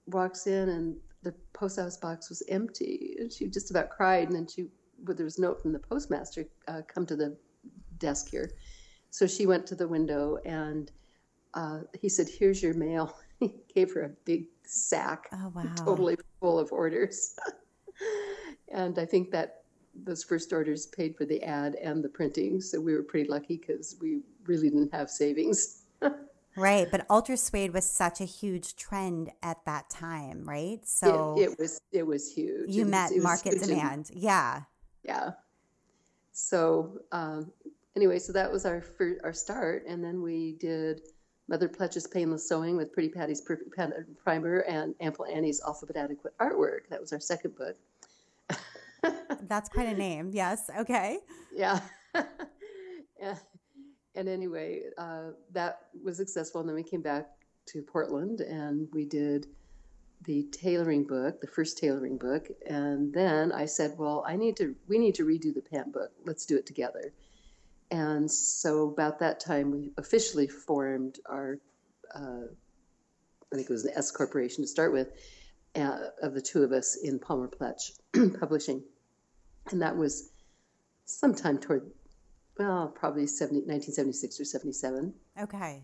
[0.07, 4.27] walks in, and the post office box was empty, and she just about cried.
[4.27, 4.67] And then she
[5.03, 7.35] but there was a note from the postmaster uh, come to the
[7.97, 8.51] desk here.
[9.09, 10.91] So she went to the window and
[11.53, 13.15] uh, he said here's your mail.
[13.39, 15.27] He gave her a big sack.
[15.33, 15.65] Oh, wow.
[15.75, 17.37] totally full of orders.
[18.71, 22.81] And i think that those first orders paid for the ad and the printing so
[22.81, 25.83] we were pretty lucky because we really didn't have savings
[26.55, 30.79] Right, but ultra suede was such a huge trend at that time, right?
[30.85, 32.69] So it, it was it was huge.
[32.69, 34.61] You it met was, market demand, and, yeah,
[35.03, 35.31] yeah.
[36.31, 37.51] So um,
[37.95, 41.01] anyway, so that was our first, our start, and then we did
[41.47, 43.71] Mother Pletch's Painless Sewing with Pretty Pati's Perfect
[44.23, 46.89] Primer and Ample Annie's Alphabet Adequate Artwork.
[46.89, 47.77] That was our second book.
[49.41, 50.31] That's quite a name.
[50.33, 50.69] Yes.
[50.79, 51.19] Okay.
[51.55, 51.81] Yeah.
[53.21, 53.35] yeah.
[54.15, 56.61] And anyway, uh, that was successful.
[56.61, 57.27] And then we came back
[57.67, 59.47] to Portland and we did
[60.25, 62.47] the tailoring book, the first tailoring book.
[62.65, 66.11] And then I said, well, I need to, we need to redo the pant book.
[66.25, 67.13] Let's do it together.
[67.91, 71.59] And so about that time, we officially formed our,
[72.15, 72.47] uh,
[73.51, 75.09] I think it was an S corporation to start with,
[75.75, 77.91] uh, of the two of us in Palmer Pletch
[78.39, 78.83] Publishing.
[79.71, 80.31] And that was
[81.05, 81.91] sometime toward,
[82.57, 85.13] well, probably 70, 1976 or 77.
[85.41, 85.83] Okay.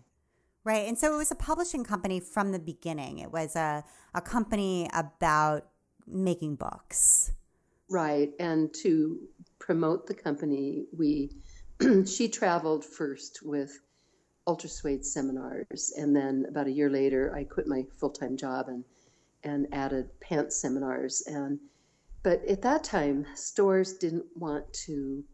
[0.62, 0.86] Right.
[0.86, 3.18] And so it was a publishing company from the beginning.
[3.18, 3.82] It was a,
[4.14, 5.66] a company about
[6.06, 7.32] making books.
[7.88, 8.30] Right.
[8.38, 9.18] And to
[9.58, 11.30] promote the company, we
[12.06, 13.80] she traveled first with
[14.46, 18.68] Ultra Suede seminars, and then about a year later, I quit my full time job
[18.68, 18.84] and
[19.44, 21.22] and added pants seminars.
[21.26, 21.58] And
[22.22, 25.24] but at that time, stores didn't want to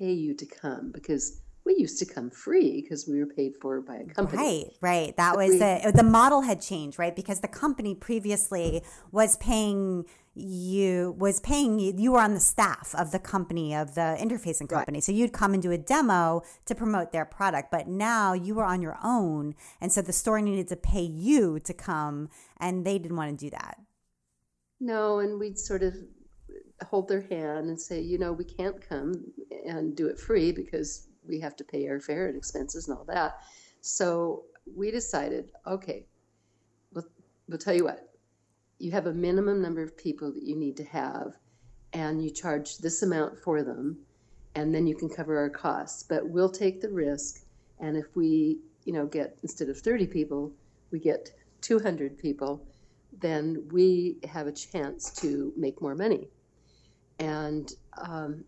[0.00, 3.80] pay you to come because we used to come free because we were paid for
[3.80, 4.72] by a company.
[4.80, 5.16] Right, right.
[5.16, 5.94] That but was we, it.
[5.94, 7.14] The model had changed, right?
[7.14, 8.82] Because the company previously
[9.12, 13.96] was paying you was paying you you were on the staff of the company of
[13.96, 15.04] the interfacing company right.
[15.04, 18.64] so you'd come and do a demo to promote their product but now you were
[18.64, 22.96] on your own and so the store needed to pay you to come and they
[22.96, 23.76] didn't want to do that
[24.78, 25.94] no and we'd sort of
[26.86, 29.14] hold their hand and say you know we can't come
[29.66, 33.40] and do it free because we have to pay airfare and expenses and all that
[33.80, 34.44] so
[34.76, 36.06] we decided okay
[36.92, 37.06] we'll,
[37.48, 38.10] we'll tell you what
[38.80, 41.36] you have a minimum number of people that you need to have,
[41.92, 43.98] and you charge this amount for them,
[44.54, 46.02] and then you can cover our costs.
[46.02, 47.44] But we'll take the risk,
[47.78, 50.50] and if we, you know, get instead of 30 people,
[50.90, 52.66] we get 200 people,
[53.20, 56.28] then we have a chance to make more money.
[57.20, 58.44] And um,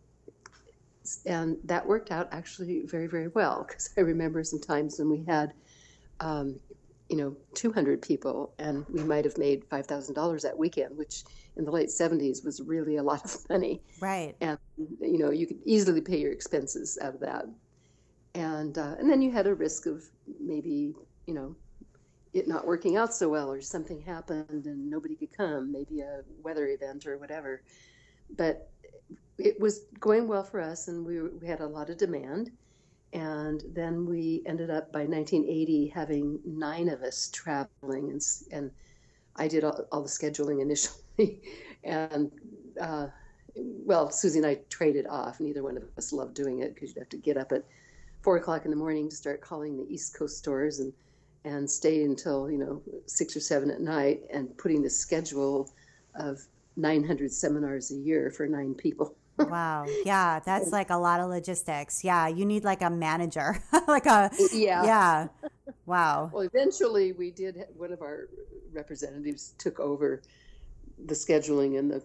[1.26, 5.24] and that worked out actually very very well because I remember some times when we
[5.24, 5.52] had
[6.20, 6.58] um,
[7.08, 11.24] you know 200 people and we might have made $5000 that weekend which
[11.56, 13.82] in the late 70s was really a lot of money.
[14.00, 14.34] Right.
[14.40, 17.44] And you know you could easily pay your expenses out of that.
[18.34, 20.02] And uh, and then you had a risk of
[20.40, 20.94] maybe
[21.26, 21.54] you know
[22.32, 26.22] it not working out so well or something happened and nobody could come maybe a
[26.42, 27.62] weather event or whatever
[28.36, 28.70] but
[29.38, 32.50] it was going well for us and we, we had a lot of demand.
[33.12, 38.70] And then we ended up by 1980 having nine of us traveling and, and
[39.36, 41.40] i did all, all the scheduling initially.
[41.84, 42.30] And
[42.80, 43.08] uh,
[43.56, 47.00] well susie and i traded off neither one of us loved doing it because you'd
[47.00, 47.64] have to get up at
[48.22, 50.92] four o'clock in the morning to start calling the east coast stores and
[51.44, 55.70] and stay until you know six or seven at night and putting the schedule
[56.14, 56.40] of
[56.76, 59.86] 900 seminars a year for nine people wow.
[60.04, 62.04] Yeah, that's like a lot of logistics.
[62.04, 65.28] Yeah, you need like a manager, like a yeah, yeah.
[65.86, 66.30] Wow.
[66.32, 67.64] Well, eventually we did.
[67.76, 68.28] One of our
[68.72, 70.22] representatives took over
[71.06, 72.02] the scheduling and the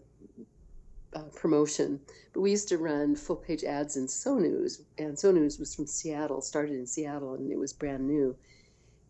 [1.13, 1.99] uh, promotion.
[2.33, 5.75] But we used to run full page ads in Sew News, and Sew News was
[5.75, 8.35] from Seattle, started in Seattle, and it was brand new.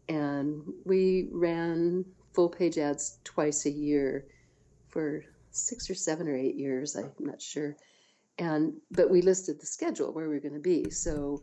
[0.09, 4.25] And we ran full page ads twice a year
[4.89, 5.23] for
[5.57, 6.95] six or seven or eight years.
[6.95, 7.75] I'm not sure.
[8.39, 10.89] And but we listed the schedule where we were going to be.
[10.89, 11.41] So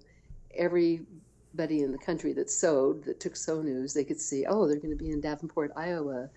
[0.55, 4.79] everybody in the country that sewed that took sew news they could see oh they're
[4.79, 6.29] going to be in davenport iowa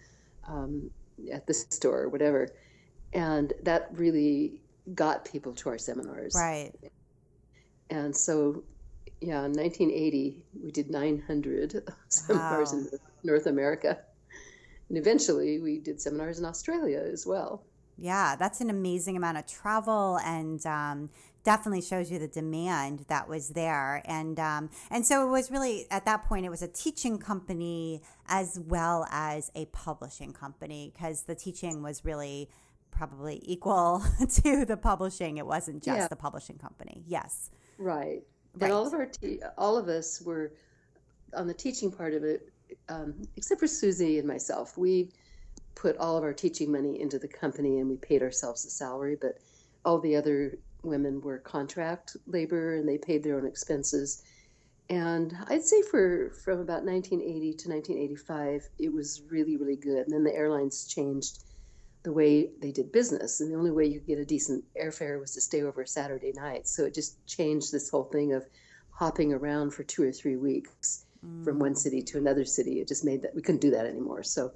[0.48, 0.90] um,
[1.32, 2.50] at this store or whatever.
[3.14, 4.62] And that really
[4.96, 6.36] got people to our seminars.
[6.36, 6.72] Right.
[7.90, 8.64] And so
[9.22, 12.88] yeah in 1980 we did 900 seminars in
[13.24, 13.98] north america
[14.90, 17.64] and eventually we did seminars in australia as well
[17.98, 21.10] yeah, that's an amazing amount of travel and um,
[21.44, 24.04] definitely shows you the demand that was there.
[24.06, 28.04] And um, and so it was really at that point it was a teaching company
[28.28, 32.50] as well as a publishing company because the teaching was really
[32.92, 34.04] probably equal
[34.44, 35.38] to the publishing.
[35.38, 36.08] It wasn't just yeah.
[36.08, 37.04] the publishing company.
[37.08, 37.50] Yes.
[37.80, 38.22] Right.
[38.54, 38.62] right.
[38.62, 40.54] And all of our te- all of us were
[41.34, 42.50] on the teaching part of it,
[42.90, 44.78] um, except for Susie and myself.
[44.78, 45.10] We
[45.76, 49.18] put all of our teaching money into the company and we paid ourselves a salary,
[49.20, 49.38] but
[49.86, 54.24] all the other women were contract labor and they paid their own expenses.
[54.90, 60.00] And I'd say for from about 1980 to 1985, it was really, really good.
[60.00, 61.44] And then the airlines changed
[62.04, 63.42] the way they did business.
[63.42, 66.32] And the only way you could get a decent airfare was to stay over Saturday
[66.34, 66.68] night.
[66.68, 68.46] So it just changed this whole thing of
[68.92, 71.44] hopping around for two or three weeks mm.
[71.44, 72.80] from one city to another city.
[72.80, 74.24] It just made that we couldn't do that anymore.
[74.24, 74.54] So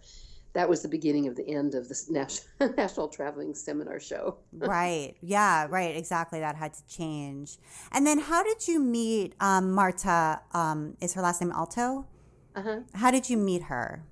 [0.53, 4.37] that was the beginning of the end of the national, national traveling seminar show.
[4.53, 5.15] right.
[5.21, 5.95] Yeah, right.
[5.95, 6.39] Exactly.
[6.39, 7.57] That had to change.
[7.91, 10.41] And then how did you meet um, Marta?
[10.53, 12.07] Um, is her last name Alto?
[12.55, 12.79] Uh-huh.
[12.93, 14.03] How did you meet her?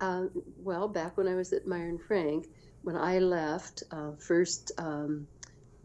[0.00, 0.26] Uh,
[0.58, 2.46] well, back when I was at Meier and Frank,
[2.82, 5.26] when I left, uh, first um,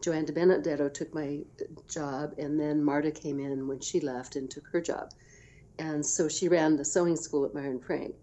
[0.00, 1.40] Joanne DiBenedetto took my
[1.88, 5.10] job, and then Marta came in when she left and took her job.
[5.78, 8.14] And so she ran the sewing school at Meier and Frank.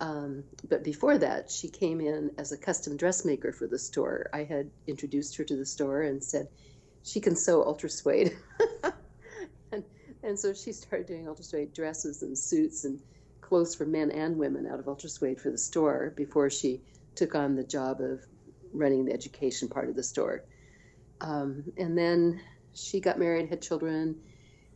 [0.00, 4.28] Um, but before that, she came in as a custom dressmaker for the store.
[4.32, 6.48] I had introduced her to the store and said,
[7.04, 8.36] she can sew ultra suede.
[9.72, 9.84] and,
[10.22, 13.00] and so she started doing ultra suede dresses and suits and
[13.40, 16.80] clothes for men and women out of ultra suede for the store before she
[17.14, 18.20] took on the job of
[18.72, 20.44] running the education part of the store.
[21.20, 22.40] Um, and then
[22.72, 24.16] she got married, had children,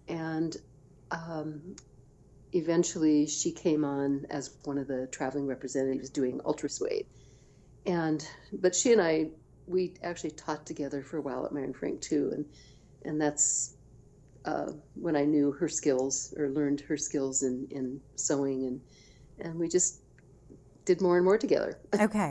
[0.08, 0.56] and
[1.10, 1.76] um,
[2.52, 7.06] eventually she came on as one of the traveling representatives doing ultra suede
[7.86, 9.26] and but she and i
[9.66, 12.30] we actually taught together for a while at and Frank too.
[12.32, 12.44] And
[13.04, 13.76] and that's
[14.44, 18.80] uh, when i knew her skills or learned her skills in in sewing and
[19.40, 20.00] and we just
[20.84, 21.78] did more and more together.
[22.00, 22.30] Okay.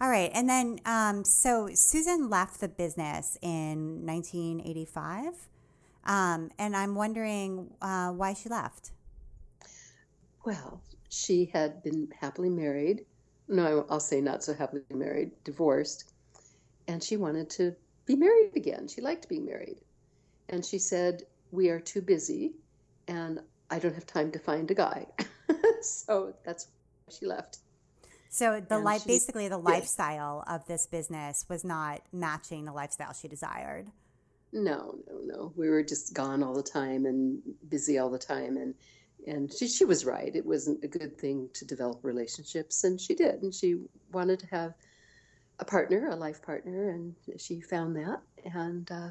[0.00, 0.30] All right.
[0.34, 5.48] And then um, so susan left the business in 1985
[6.04, 8.92] um, and i'm wondering uh, why she left
[10.44, 13.04] well, she had been happily married.
[13.48, 16.12] No, I'll say not so happily married, divorced.
[16.88, 17.74] And she wanted to
[18.06, 18.88] be married again.
[18.88, 19.80] She liked being married.
[20.48, 22.54] And she said, We are too busy
[23.08, 25.06] and I don't have time to find a guy.
[25.82, 26.68] so that's
[27.06, 27.58] why she left.
[28.28, 33.12] So the life, she, basically, the lifestyle of this business was not matching the lifestyle
[33.12, 33.88] she desired.
[34.52, 35.52] No, no, no.
[35.56, 38.74] We were just gone all the time and busy all the time, and
[39.26, 40.34] and she, she was right.
[40.34, 43.42] It wasn't a good thing to develop relationships, and she did.
[43.42, 43.80] And she
[44.12, 44.74] wanted to have
[45.58, 48.20] a partner, a life partner, and she found that.
[48.54, 49.08] And uh,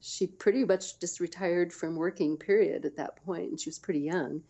[0.00, 3.50] she pretty much just retired from working, period, at that point.
[3.50, 4.42] And she was pretty young.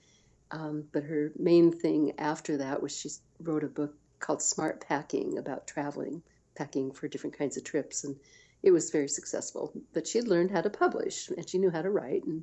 [0.50, 5.38] Um, but her main thing after that was she wrote a book called Smart Packing
[5.38, 6.22] about traveling,
[6.56, 8.04] packing for different kinds of trips.
[8.04, 8.16] And
[8.62, 9.72] it was very successful.
[9.92, 12.24] But she had learned how to publish and she knew how to write.
[12.24, 12.42] And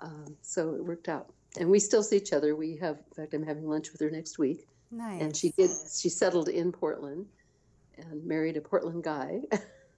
[0.00, 2.54] um, so it worked out and we still see each other.
[2.54, 4.66] We have, in fact, I'm having lunch with her next week.
[4.90, 5.22] Nice.
[5.22, 5.70] And she did.
[5.92, 7.26] She settled in Portland,
[7.98, 9.42] and married a Portland guy.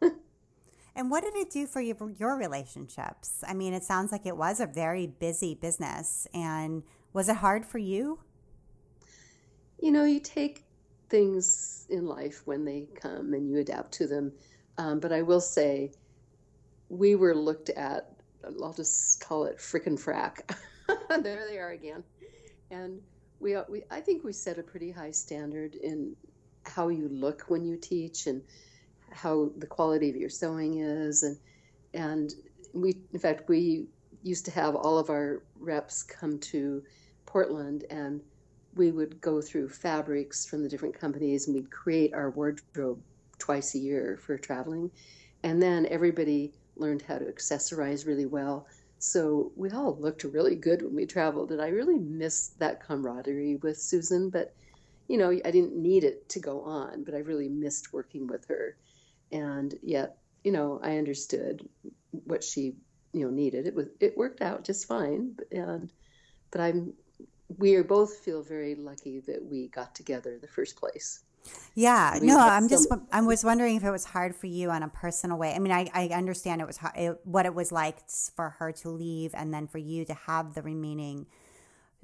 [0.96, 3.42] and what did it do for you, your relationships?
[3.46, 6.26] I mean, it sounds like it was a very busy business.
[6.32, 8.20] And was it hard for you?
[9.80, 10.64] You know, you take
[11.08, 14.32] things in life when they come and you adapt to them.
[14.76, 15.92] Um, but I will say,
[16.88, 18.12] we were looked at.
[18.62, 20.54] I'll just call it frickin' frack.
[21.22, 22.04] there they are again.
[22.70, 23.00] And
[23.40, 26.14] we, uh, we, I think we set a pretty high standard in
[26.64, 28.42] how you look when you teach and
[29.10, 31.22] how the quality of your sewing is.
[31.22, 31.38] And,
[31.94, 32.34] and
[32.74, 33.86] we, in fact, we
[34.22, 36.82] used to have all of our reps come to
[37.24, 38.20] Portland and
[38.74, 43.00] we would go through fabrics from the different companies and we'd create our wardrobe
[43.38, 44.90] twice a year for traveling.
[45.42, 48.66] And then everybody learned how to accessorize really well.
[48.98, 53.56] So we all looked really good when we traveled, and I really missed that camaraderie
[53.56, 54.30] with Susan.
[54.30, 54.54] But
[55.06, 58.46] you know, I didn't need it to go on, but I really missed working with
[58.48, 58.76] her.
[59.32, 61.66] And yet, you know, I understood
[62.24, 62.74] what she
[63.12, 63.66] you know needed.
[63.66, 65.37] It was it worked out just fine.
[65.52, 65.92] And
[66.50, 66.92] but I'm
[67.56, 71.22] we are both feel very lucky that we got together in the first place.
[71.74, 74.88] Yeah, no, I'm just I was wondering if it was hard for you on a
[74.88, 75.54] personal way.
[75.54, 77.98] I mean, I, I understand it was hard, it, what it was like
[78.34, 81.26] for her to leave and then for you to have the remaining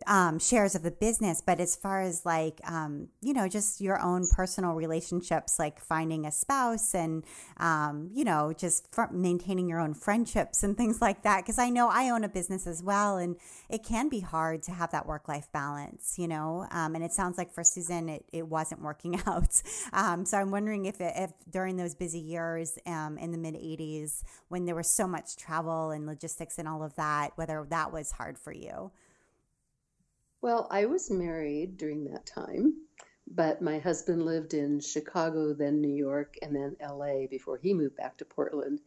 [0.06, 4.00] um, shares of the business, but as far as like, um, you know, just your
[4.00, 7.24] own personal relationships, like finding a spouse and,
[7.58, 11.46] um, you know, just maintaining your own friendships and things like that.
[11.46, 13.36] Cause I know I own a business as well, and
[13.68, 16.66] it can be hard to have that work life balance, you know?
[16.70, 19.62] Um, and it sounds like for Susan, it, it wasn't working out.
[19.92, 23.54] Um, so I'm wondering if, it, if during those busy years um, in the mid
[23.54, 27.92] 80s, when there was so much travel and logistics and all of that, whether that
[27.92, 28.90] was hard for you.
[30.44, 32.74] Well, I was married during that time,
[33.26, 37.96] but my husband lived in Chicago, then New York, and then LA before he moved
[37.96, 38.80] back to Portland.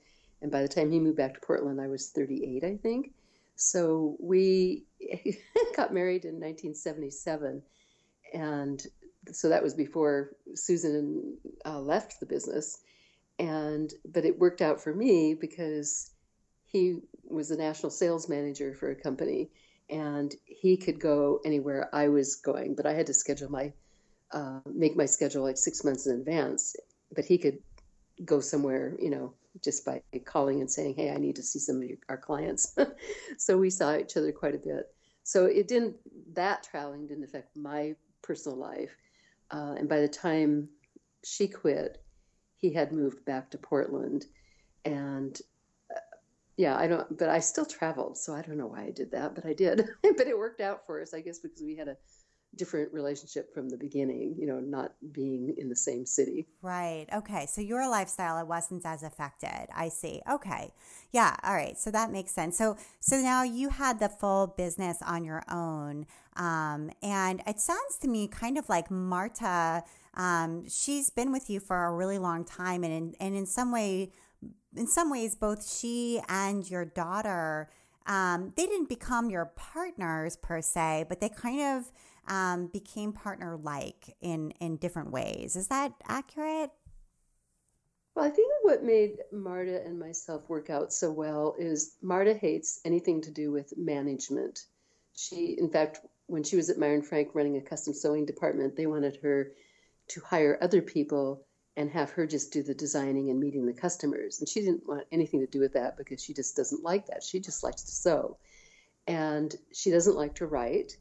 [0.44, 3.12] And by the time he moved back to Portland, I was 38, I think.
[3.56, 4.84] So we
[5.76, 7.64] got married in 1977,
[8.36, 8.84] and
[9.32, 12.82] so that was before Susan uh, left the business.
[13.40, 16.12] And but it worked out for me because
[16.68, 19.50] he was the national sales manager for a company,
[19.90, 23.74] and he could go anywhere I was going, but I had to schedule my
[24.32, 26.76] uh, make my schedule like six months in advance.
[27.16, 27.60] But he could
[28.26, 29.34] go somewhere, you know,
[29.64, 32.76] just by calling and saying, "Hey, I need to see some of your, our clients."
[33.38, 34.94] so we saw each other quite a bit.
[35.24, 35.96] So it didn't
[36.34, 38.96] that traveling didn't affect my personal life.
[39.50, 40.68] Uh, and by the time
[41.24, 42.04] she quit,
[42.58, 44.26] he had moved back to Portland,
[44.84, 45.40] and
[46.58, 47.18] yeah, I don't.
[47.18, 49.88] But I still traveled, so I don't know why I did that, but I did.
[50.04, 51.98] but it worked out for us, I guess, because we had a
[52.56, 56.48] different relationship from the beginning, you know, not being in the same city.
[56.62, 57.06] Right.
[57.14, 57.46] Okay.
[57.46, 59.68] So your lifestyle it wasn't as affected.
[59.76, 60.22] I see.
[60.30, 60.74] Okay.
[61.12, 61.78] Yeah, all right.
[61.78, 62.58] So that makes sense.
[62.58, 66.08] So so now you had the full business on your own.
[66.36, 69.84] Um, and it sounds to me kind of like Marta
[70.18, 73.72] um, she's been with you for a really long time and in, and in some
[73.72, 74.12] way
[74.78, 77.70] in some ways both she and your daughter
[78.08, 81.92] um, they didn't become your partners per se, but they kind of
[82.28, 85.56] um, became partner like in in different ways.
[85.56, 86.72] Is that accurate?
[88.16, 92.80] Well, I think what made Marta and myself work out so well is Marta hates
[92.84, 94.66] anything to do with management.
[95.16, 98.76] She, in fact, when she was at Meier and Frank running a custom sewing department,
[98.76, 99.52] they wanted her
[100.10, 101.46] to hire other people
[101.78, 104.40] and have her just do the designing and meeting the customers.
[104.40, 107.24] And she didn't want anything to do with that because she just doesn't like that.
[107.24, 108.38] She just likes to sew.
[109.08, 110.98] And she doesn't like to write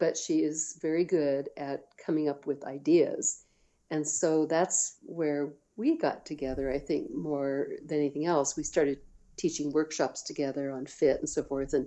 [0.00, 3.44] but she is very good at coming up with ideas.
[3.90, 8.56] And so that's where we got together, I think, more than anything else.
[8.56, 8.98] We started
[9.36, 11.74] teaching workshops together on fit and so forth.
[11.74, 11.86] And,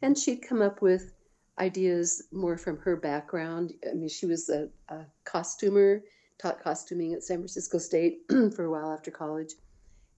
[0.00, 1.12] and she'd come up with
[1.58, 3.74] ideas more from her background.
[3.88, 6.02] I mean, she was a, a costumer,
[6.42, 8.22] taught costuming at San Francisco State
[8.54, 9.54] for a while after college.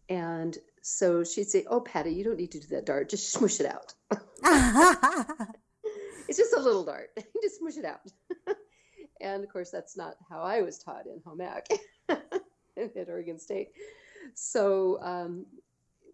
[0.08, 3.10] And so she'd say, Oh, Pati, you don't need to do that dart.
[3.10, 3.94] Just smush it out.
[6.28, 7.10] it's just a little dart.
[7.42, 8.00] Just smush it out.
[9.20, 11.68] and of course, that's not how I was taught in home ec
[12.08, 13.70] at Oregon State.
[14.34, 15.46] So um,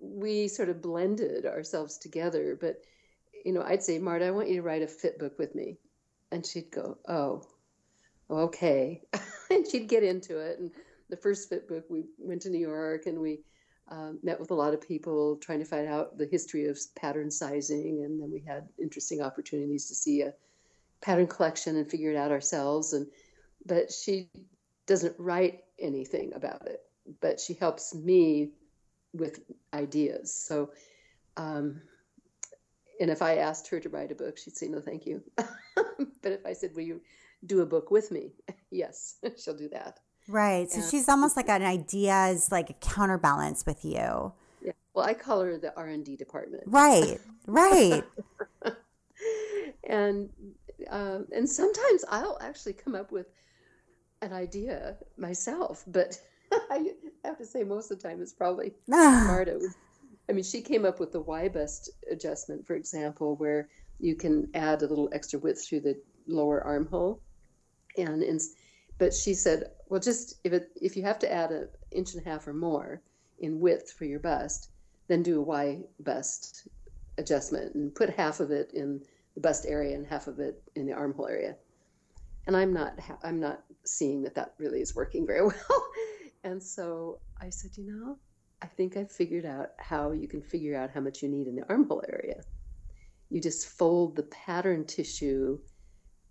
[0.01, 2.57] we sort of blended ourselves together.
[2.61, 2.83] But,
[3.45, 5.79] you know, I'd say, Marta, I want you to write a fit book with me.
[6.33, 7.43] And she'd go, oh,
[8.39, 9.03] okay.
[9.51, 10.59] and she'd get into it.
[10.59, 10.71] And
[11.09, 13.41] the first fit book, we went to New York and we
[13.91, 17.31] uh, met with a lot of people trying to find out the history of pattern
[17.31, 20.33] sizing, and then we had interesting opportunities to see a
[21.01, 22.93] pattern collection and figure it out ourselves.
[22.93, 23.07] And
[23.67, 24.31] but she
[24.87, 26.83] doesn't write anything about it,
[27.21, 28.53] but she helps me
[29.13, 29.41] with
[29.75, 30.33] ideas.
[30.33, 30.71] So,
[31.37, 31.83] um,
[33.01, 35.21] and if I asked her to write a book, she'd say no, thank you.
[35.37, 37.01] but if I said, "Will you
[37.45, 38.33] do a book with me?"
[38.71, 40.01] yes, she'll do that.
[40.29, 40.71] Right.
[40.71, 44.33] So and, she's almost like an ideas, like a counterbalance with you.
[44.63, 44.73] Yeah.
[44.95, 46.65] Well, I call her the R and D department.
[46.67, 47.19] Right.
[47.47, 48.05] Right.
[49.89, 50.31] and
[50.89, 53.27] um, and sometimes I'll actually come up with
[54.23, 56.19] an idea myself, but
[56.53, 56.93] I
[57.25, 59.61] have to say most of the time it's probably Marta.
[60.29, 63.69] I mean, she came up with the Y bust adjustment, for example, where
[63.99, 67.21] you can add a little extra width through the lower armhole,
[67.97, 68.41] and
[68.99, 72.25] but she said, well, just if it if you have to add an inch and
[72.25, 73.03] a half or more
[73.39, 74.71] in width for your bust,
[75.09, 76.69] then do a Y bust
[77.19, 79.03] adjustment and put half of it in
[79.35, 81.57] the bust area and half of it in the armhole area.
[82.47, 85.87] And I'm not I'm not seeing that that really is working very well.
[86.45, 88.19] and so I said, you know,
[88.63, 91.57] I think I've figured out how you can figure out how much you need in
[91.57, 92.43] the armhole area.
[93.31, 95.59] You just fold the pattern tissue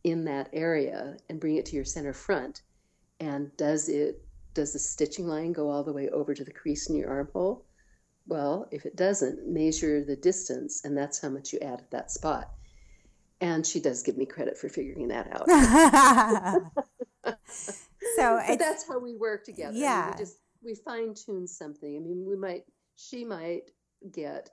[0.03, 2.61] in that area and bring it to your center front.
[3.19, 4.23] And does it
[4.53, 7.65] does the stitching line go all the way over to the crease in your armhole?
[8.27, 12.11] Well, if it doesn't, measure the distance, and that's how much you add at that
[12.11, 12.51] spot.
[13.41, 15.47] And she does give me credit for figuring that out.
[17.49, 19.75] so that's how we work together.
[19.75, 21.95] Yeah, I mean, we just we fine tune something.
[21.95, 23.71] I mean, we might she might
[24.11, 24.49] get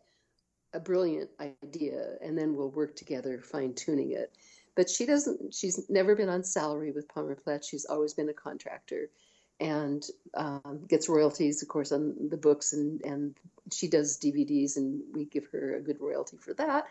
[0.72, 4.36] a brilliant idea, and then we'll work together fine tuning it
[4.76, 8.34] but she doesn't she's never been on salary with Palmer Pletsch she's always been a
[8.34, 9.10] contractor
[9.58, 13.34] and um, gets royalties of course on the books and and
[13.72, 16.86] she does dvds and we give her a good royalty for that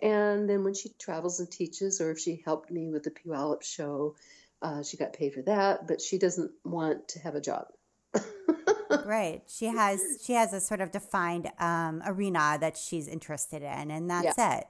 [0.00, 3.62] and then when she travels and teaches or if she helped me with the puyallup
[3.62, 4.14] show
[4.62, 7.66] uh, she got paid for that but she doesn't want to have a job
[9.04, 9.42] right.
[9.46, 14.10] She has she has a sort of defined um, arena that she's interested in, and
[14.10, 14.58] that's yeah.
[14.58, 14.66] it.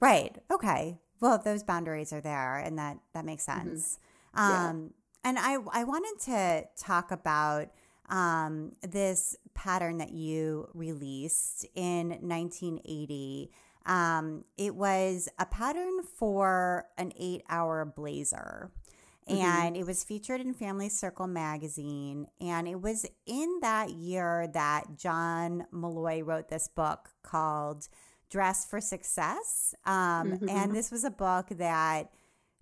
[0.00, 0.36] Right.
[0.50, 0.98] Okay.
[1.20, 3.68] Well, those boundaries are there, and that that makes mm-hmm.
[3.68, 3.98] sense.
[4.36, 4.68] Mm-hmm.
[4.68, 4.90] Um,
[5.22, 7.68] And I I wanted to talk about
[8.08, 13.50] um, this pattern that you released in 1980.
[13.86, 18.70] Um, it was a pattern for an eight hour blazer.
[19.28, 19.42] Mm-hmm.
[19.42, 22.26] And it was featured in Family Circle magazine.
[22.40, 27.88] And it was in that year that John Molloy wrote this book called
[28.30, 29.74] Dress for Success.
[29.84, 30.48] Um, mm-hmm.
[30.48, 32.10] And this was a book that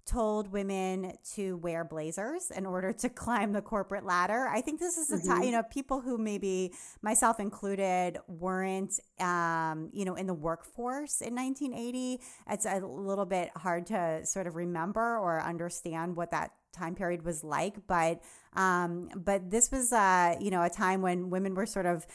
[0.08, 4.48] told women to wear blazers in order to climb the corporate ladder.
[4.48, 5.44] I think this is a time, mm-hmm.
[5.44, 11.34] you know, people who maybe myself included weren't, um, you know, in the workforce in
[11.34, 12.20] 1980.
[12.50, 17.24] It's a little bit hard to sort of remember or understand what that time period
[17.24, 18.22] was like, but
[18.54, 22.06] um, but this was, uh, you know, a time when women were sort of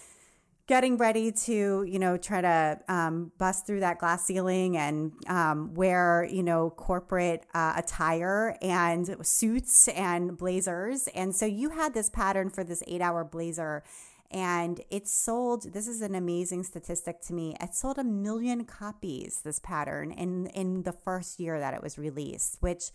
[0.68, 5.74] getting ready to you know try to um, bust through that glass ceiling and um,
[5.74, 11.07] wear you know corporate uh, attire and suits and blazers.
[11.16, 13.84] And so you had this pattern for this eight hour blazer
[14.34, 19.41] and it sold this is an amazing statistic to me it sold a million copies
[19.43, 22.91] this pattern in in the first year that it was released which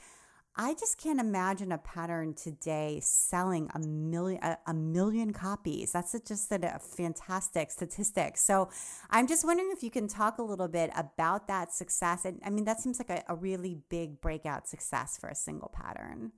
[0.61, 5.93] I just can't imagine a pattern today selling a million a, a million copies.
[5.93, 8.37] That's a, just a, a, fantastic statistic.
[8.37, 8.69] So
[9.09, 12.25] I'm just wondering if you can talk a little bit about that success.
[12.25, 15.71] And I mean, that seems like a, a really big breakout success for a single
[15.73, 16.33] pattern.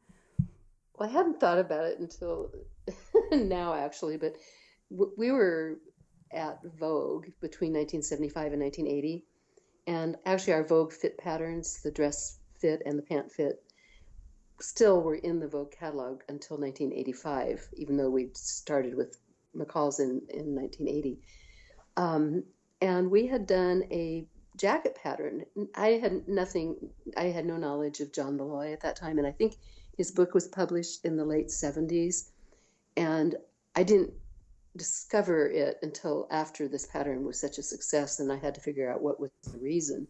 [0.99, 2.53] Well, I hadn't thought about it until
[3.33, 4.37] now, actually, but
[4.91, 5.79] w- we were
[6.31, 9.25] at Vogue between 1975 and 1980.
[9.87, 13.63] And actually, our Vogue fit patterns, the dress fit and the pant fit,
[14.63, 19.19] still were in the Vogue catalog until 1985, even though we started with
[19.57, 21.19] McCall's in, in 1980.
[21.97, 22.45] Um,
[22.81, 25.45] and we had done a jacket pattern.
[25.75, 26.77] I had nothing,
[27.17, 29.57] I had no knowledge of John Molloy at that time, and I think
[29.97, 32.31] his book was published in the late 70s.
[32.97, 33.37] And
[33.75, 34.13] I didn't
[34.77, 38.91] discover it until after this pattern was such a success, and I had to figure
[38.91, 40.07] out what was the reason.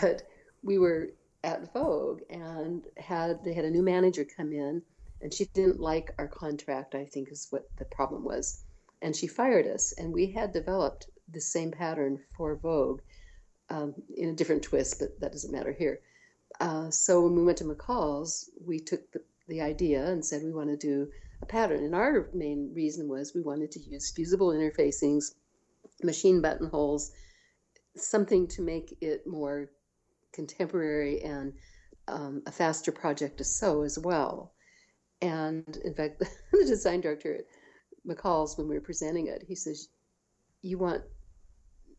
[0.00, 0.22] But
[0.62, 1.10] we were
[1.48, 4.82] at Vogue and had they had a new manager come in
[5.22, 8.62] and she didn't like our contract, I think is what the problem was.
[9.00, 13.00] And she fired us and we had developed the same pattern for Vogue
[13.70, 16.00] um, in a different twist, but that doesn't matter here.
[16.60, 20.52] Uh, so when we went to McCall's, we took the, the idea and said we
[20.52, 21.08] want to do
[21.40, 21.82] a pattern.
[21.82, 25.34] And our main reason was we wanted to use fusible interfacings,
[26.02, 27.12] machine buttonholes,
[27.96, 29.70] something to make it more
[30.32, 31.52] contemporary and
[32.08, 34.52] um, a faster project to sew as well.
[35.20, 36.18] And in fact,
[36.52, 37.44] the design director at
[38.06, 39.88] McCall's, when we were presenting it, he says,
[40.62, 41.02] You want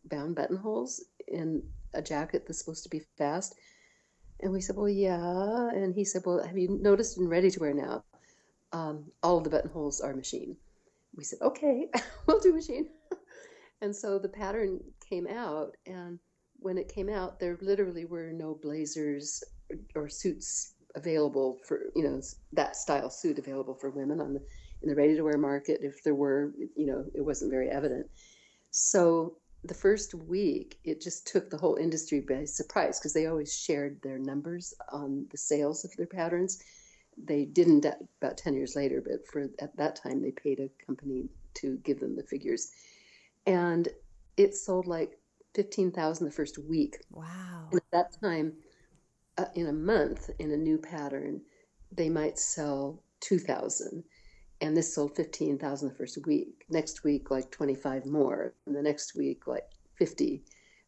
[0.04, 1.62] bound buttonholes in
[1.94, 3.54] a jacket that's supposed to be fast?
[4.40, 5.68] And we said, Well, yeah.
[5.70, 8.04] And he said, Well, have you noticed in ready to wear now?
[8.72, 10.56] Um, all of the buttonholes are machine.
[11.14, 11.88] We said, Okay,
[12.26, 12.88] we'll do machine.
[13.80, 16.18] and so the pattern came out, and
[16.60, 19.42] when it came out, there literally were no blazers
[19.94, 22.20] or, suits available for you know
[22.52, 24.40] that style suit available for women on the
[24.82, 25.80] in the ready to wear market.
[25.82, 28.06] If there were, you know, it wasn't very evident.
[28.70, 33.54] So the first week, it just took the whole industry by surprise because they always
[33.54, 36.62] shared their numbers on the sales of their patterns.
[37.22, 37.92] They didn't uh,
[38.22, 42.00] about 10 years later, but for at that time, they paid a company to give
[42.00, 42.70] them the figures.
[43.46, 43.88] And
[44.36, 45.19] it sold like
[45.54, 46.98] 15,000 the first week.
[47.10, 47.68] Wow.
[47.70, 48.54] And at that time,
[49.38, 51.40] uh, in a month, in a new pattern,
[51.92, 54.04] they might sell 2,000.
[54.60, 56.64] And this sold 15,000 the first week.
[56.68, 58.54] Next week, like 25 more.
[58.66, 59.64] And the next week, like
[59.96, 60.42] 50.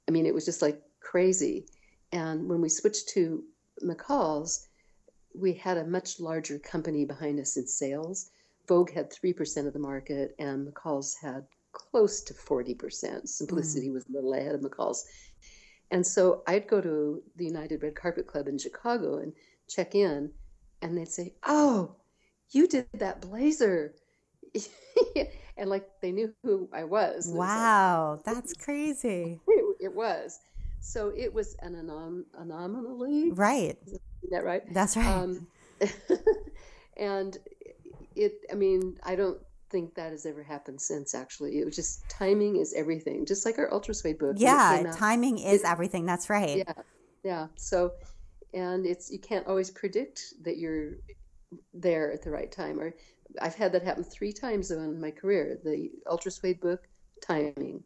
[0.06, 1.66] I mean, it was just like crazy.
[2.12, 3.42] And when we switched to
[3.82, 4.68] McCall's,
[5.34, 8.30] we had a much larger company behind us in sales.
[8.68, 13.28] Vogue had 3% of the market, and McCall's had close to 40%.
[13.28, 13.94] Simplicity mm.
[13.94, 15.04] was a little ahead of McCall's.
[15.90, 19.32] And so I'd go to the United Red Carpet Club in Chicago and
[19.68, 20.30] check in,
[20.80, 21.96] and they'd say, Oh,
[22.50, 23.94] you did that blazer.
[25.56, 27.28] and like they knew who I was.
[27.28, 29.40] Wow, like, that's crazy.
[29.46, 30.40] It, it, was.
[30.80, 33.32] So it was an anom- anomaly.
[33.32, 33.76] Right.
[33.86, 33.98] Is
[34.30, 34.62] that right?
[34.72, 35.06] That's right.
[35.06, 35.46] Um,
[36.96, 37.36] and
[38.16, 39.38] it, I mean, I don't
[39.72, 43.58] think that has ever happened since actually it was just timing is everything just like
[43.58, 46.72] our ultra suede book yeah timing is it, everything that's right yeah
[47.24, 47.92] yeah so
[48.54, 50.92] and it's you can't always predict that you're
[51.74, 52.94] there at the right time or
[53.40, 55.58] I've had that happen three times in my career.
[55.64, 56.86] The Ultra Suede book,
[57.20, 57.82] timing.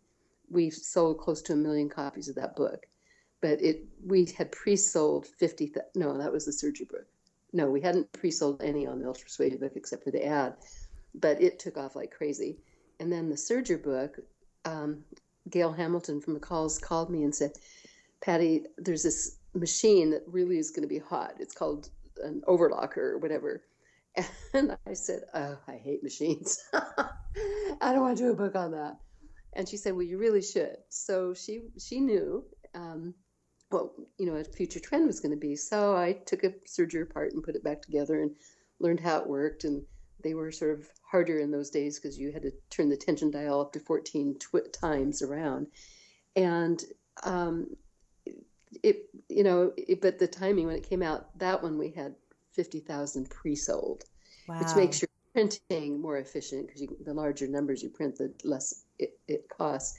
[0.50, 2.86] We sold close to a million copies of that book,
[3.40, 5.72] but it we had pre-sold fifty.
[5.94, 7.06] No, that was the serger book.
[7.52, 10.56] No, we hadn't pre-sold any on the Ultra Suede book except for the ad,
[11.20, 12.58] but it took off like crazy.
[13.00, 14.18] And then the serger book,
[14.64, 15.04] um,
[15.50, 17.52] Gail Hamilton from McCall's called me and said,
[18.24, 21.34] "Pati, there's this machine that really is going to be hot.
[21.38, 21.90] It's called
[22.22, 23.62] an overlocker or whatever."
[24.54, 26.64] And I said, Oh, I hate machines.
[26.72, 28.96] I don't want to do a book on that.
[29.52, 30.76] And she said, Well, you really should.
[30.88, 32.44] So she she knew
[32.74, 33.14] um,
[33.70, 35.56] what you know a future trend was going to be.
[35.56, 38.34] So I took a serger apart and put it back together and
[38.80, 39.64] learned how it worked.
[39.64, 39.84] And
[40.22, 43.30] they were sort of harder in those days because you had to turn the tension
[43.30, 45.68] dial up to 14 tw- times around.
[46.34, 46.82] And
[47.24, 47.76] um,
[48.82, 52.14] it, you know, it, but the timing when it came out, that one we had
[52.52, 54.04] 50,000 pre-sold,
[54.48, 54.58] wow.
[54.58, 59.18] which makes your printing more efficient because the larger numbers you print, the less it,
[59.28, 59.98] it, costs.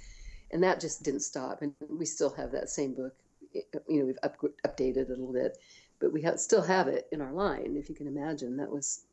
[0.51, 1.61] And that just didn't stop.
[1.61, 3.13] And we still have that same book.
[3.53, 5.57] You know, we've up, updated it a little bit,
[5.99, 7.75] but we have, still have it in our line.
[7.77, 9.05] If you can imagine, that was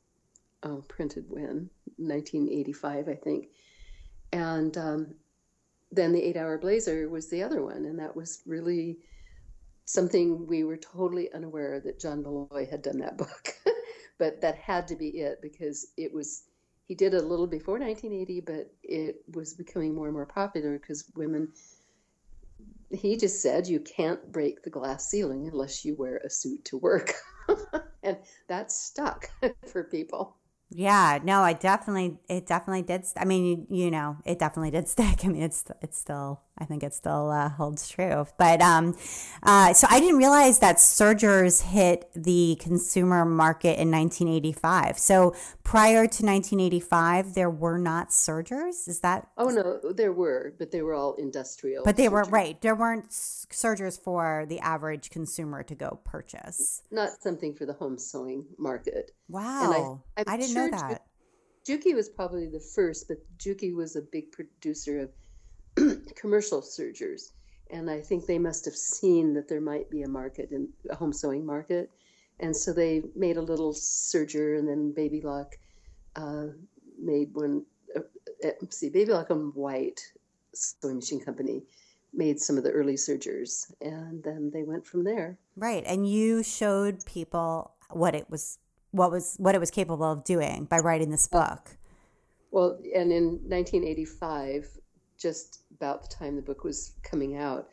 [0.64, 3.48] oh, printed when 1985, I think.
[4.32, 5.14] And um,
[5.92, 8.98] then the Eight Hour Blazer was the other one, and that was really
[9.84, 13.54] something we were totally unaware that John Molloy had done that book,
[14.18, 16.44] but that had to be it because it was
[16.86, 21.04] he did a little before 1980, but it was becoming more and more popular because
[21.14, 21.48] women.
[22.90, 26.76] He just said you can't break the glass ceiling unless you wear a suit to
[26.76, 27.12] work,
[28.02, 29.30] and that stuck
[29.66, 30.36] for people.
[30.76, 33.06] Yeah, no, I definitely, it definitely did.
[33.06, 35.20] St- I mean, you, you, know, it definitely did stick.
[35.24, 38.26] I mean, it's, it's still, I think it still uh, holds true.
[38.38, 38.96] But, um,
[39.42, 44.98] uh, so I didn't realize that sergers hit the consumer market in 1985.
[44.98, 45.34] So
[45.64, 48.86] prior to 1985, there were not sergers.
[48.86, 49.28] Is that?
[49.36, 51.84] Oh no, there were, but they were all industrial.
[51.84, 52.60] But they were right.
[52.60, 56.82] There weren't sergers for the average consumer to go purchase.
[56.92, 59.10] Not something for the home sewing market.
[59.28, 61.02] Wow, and I, I, didn't sure know that.
[61.66, 65.10] Juki was probably the first, but Juki was a big producer of
[66.16, 67.32] commercial sergers,
[67.70, 70.94] and I think they must have seen that there might be a market in a
[70.94, 71.90] home sewing market,
[72.40, 75.56] and so they made a little serger, and then Baby Lock
[76.16, 76.46] uh,
[77.00, 77.64] made one.
[77.94, 78.00] Uh,
[78.46, 80.00] uh see, Baby Lock and White
[80.52, 81.62] Sewing Machine Company
[82.12, 85.38] made some of the early sergers, and then they went from there.
[85.56, 88.58] Right, and you showed people what it was
[88.90, 91.76] what was what it was capable of doing by writing this book.
[92.52, 94.78] Well, and in 1985,
[95.18, 97.68] just about the time the book was coming out,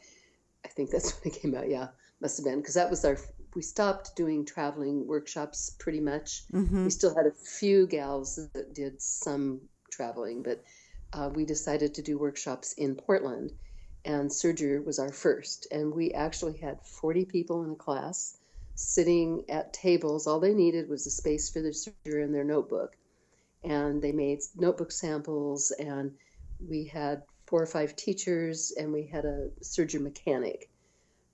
[0.65, 1.69] I think that's when it came out.
[1.69, 1.87] Yeah,
[2.21, 3.17] must have been because that was our.
[3.53, 6.43] We stopped doing traveling workshops pretty much.
[6.53, 6.85] Mm-hmm.
[6.85, 10.63] We still had a few gals that did some traveling, but
[11.13, 13.51] uh, we decided to do workshops in Portland,
[14.05, 15.67] and Serger was our first.
[15.71, 18.37] And we actually had 40 people in a class
[18.75, 20.27] sitting at tables.
[20.27, 22.95] All they needed was a space for their serger and their notebook.
[23.63, 26.13] And they made notebook samples, and
[26.67, 30.69] we had four or five teachers, and we had a serger mechanic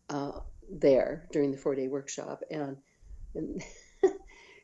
[0.09, 2.41] uh, there during the four day workshop.
[2.49, 2.75] And,
[3.35, 3.63] and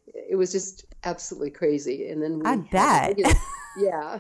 [0.08, 2.10] it was just absolutely crazy.
[2.10, 3.20] And then we I bet.
[3.20, 3.34] You know,
[3.78, 4.20] yeah.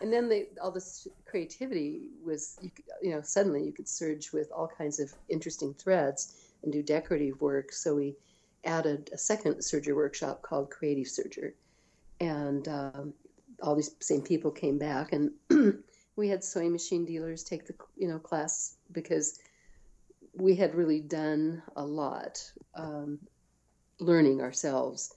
[0.00, 4.50] and then they, all this creativity was, you, you know, suddenly you could serge with
[4.50, 7.72] all kinds of interesting threads and do decorative work.
[7.72, 8.16] So we
[8.64, 11.52] added a second serger workshop called Creative Serger.
[12.18, 13.14] And um,
[13.62, 15.30] all these same people came back, and
[16.16, 19.38] we had sewing machine dealers take the you know class because
[20.34, 22.42] we had really done a lot
[22.74, 23.18] um,
[24.00, 25.14] learning ourselves.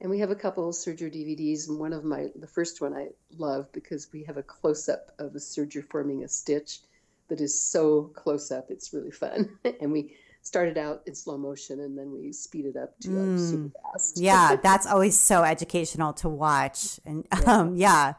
[0.00, 2.92] And we have a couple of serger DVDs, and one of my the first one
[2.92, 6.80] I love because we have a close up of a serger forming a stitch
[7.28, 9.48] that is so close up, it's really fun.
[9.80, 13.50] and we started out in slow motion and then we speed it up to mm.
[13.50, 14.18] super fast.
[14.18, 16.98] yeah, that's always so educational to watch.
[17.06, 17.40] And yeah.
[17.46, 18.14] um, yeah.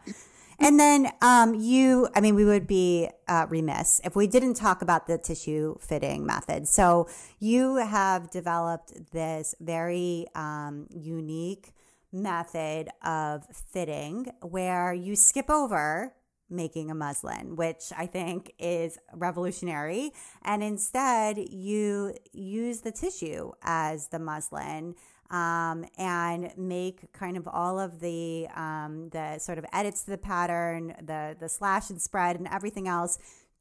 [0.60, 4.82] And then um, you, I mean, we would be uh, remiss if we didn't talk
[4.82, 6.68] about the tissue fitting method.
[6.68, 7.08] So
[7.40, 11.74] you have developed this very um, unique
[12.12, 16.14] method of fitting where you skip over
[16.50, 20.12] making a muslin, which I think is revolutionary.
[20.44, 24.96] And instead, you use the tissue as the muslin.
[25.32, 30.18] Um, and make kind of all of the um, the sort of edits to the
[30.18, 33.18] pattern, the the slash and spread, and everything else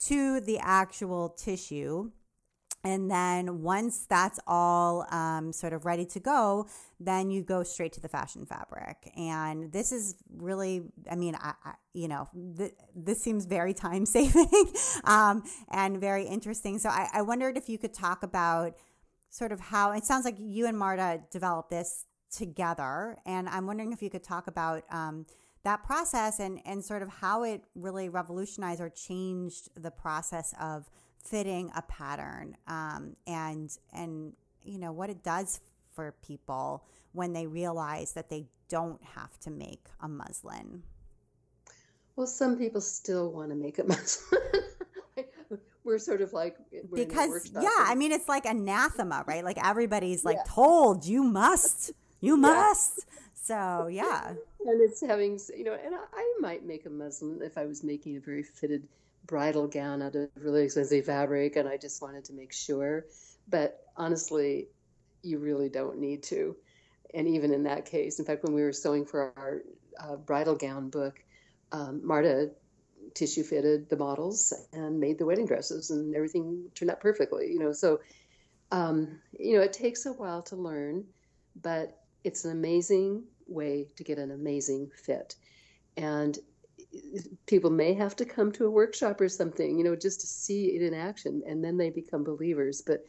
[0.06, 2.10] to the actual tissue.
[2.84, 6.66] and then once that's all um, sort of ready to go,
[6.98, 9.12] then you go straight to the fashion fabric.
[9.16, 14.04] And this is really, I mean, I, I you know, th- this seems very time
[14.04, 14.72] saving
[15.04, 16.78] um, and very interesting.
[16.78, 18.74] So I, I wondered if you could talk about
[19.32, 23.16] sort of how it sounds like you and Marta developed this together.
[23.24, 25.24] And I'm wondering if you could talk about um,
[25.64, 30.90] that process and, and sort of how it really revolutionized or changed the process of
[31.24, 34.32] fitting a pattern um, and and
[34.64, 35.60] you know what it does
[35.92, 40.82] for people when they realize that they don't have to make a muslin
[42.16, 44.40] well some people still want to make a muslin
[45.84, 46.56] we're sort of like
[46.94, 50.52] because yeah i mean it's like anathema right like everybody's like yeah.
[50.52, 53.28] told you must you must yeah.
[53.34, 54.28] so yeah
[54.66, 57.82] and it's having you know and I, I might make a muslin if i was
[57.82, 58.86] making a very fitted
[59.26, 63.06] bridal gown out of really expensive fabric, and I just wanted to make sure.
[63.48, 64.68] But honestly,
[65.22, 66.56] you really don't need to.
[67.14, 69.62] And even in that case, in fact, when we were sewing for our
[70.00, 71.22] uh, bridal gown book,
[71.72, 72.50] um, Marta
[73.14, 77.52] tissue fitted the models and made the wedding dresses, and everything turned out perfectly.
[77.52, 78.00] You know, so
[78.70, 81.04] um, you know it takes a while to learn,
[81.60, 85.34] but it's an amazing way to get an amazing fit.
[85.96, 86.38] And
[87.46, 90.76] people may have to come to a workshop or something, you know, just to see
[90.76, 92.82] it in action, and then they become believers.
[92.82, 93.04] But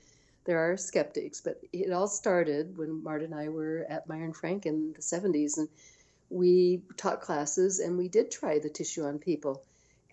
[0.45, 1.41] there are skeptics.
[1.41, 5.58] But it all started when Marta and I were at Meier Frank in the 70s,
[5.58, 5.68] and
[6.30, 9.64] we taught classes, and we did try the tissue on people.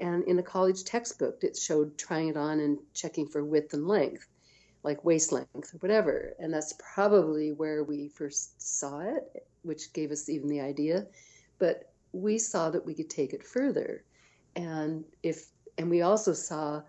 [0.00, 3.86] And in a college textbook, it showed trying it on and checking for width and
[3.86, 4.26] length,
[4.82, 6.34] like waist length or whatever.
[6.38, 11.06] And that's probably where we first saw it, which gave us even the idea.
[11.58, 14.02] But we saw that we could take it further.
[14.56, 16.82] And if and we also saw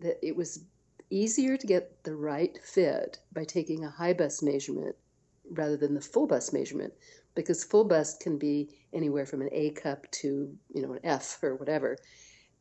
[0.00, 0.64] that it was
[1.10, 4.94] easier to get the right fit by taking a high bust measurement
[5.50, 6.92] rather than the full bust measurement
[7.34, 11.38] because full bust can be anywhere from an A cup to, you know, an F
[11.42, 11.96] or whatever.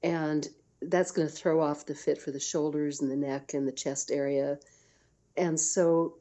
[0.04, 0.48] And
[0.82, 3.72] that's going to throw off the fit for the shoulders and the neck and the
[3.72, 4.60] chest area.
[5.36, 6.16] And so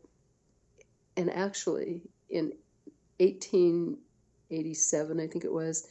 [1.16, 2.52] and actually in
[3.18, 5.88] 1887, I think it was,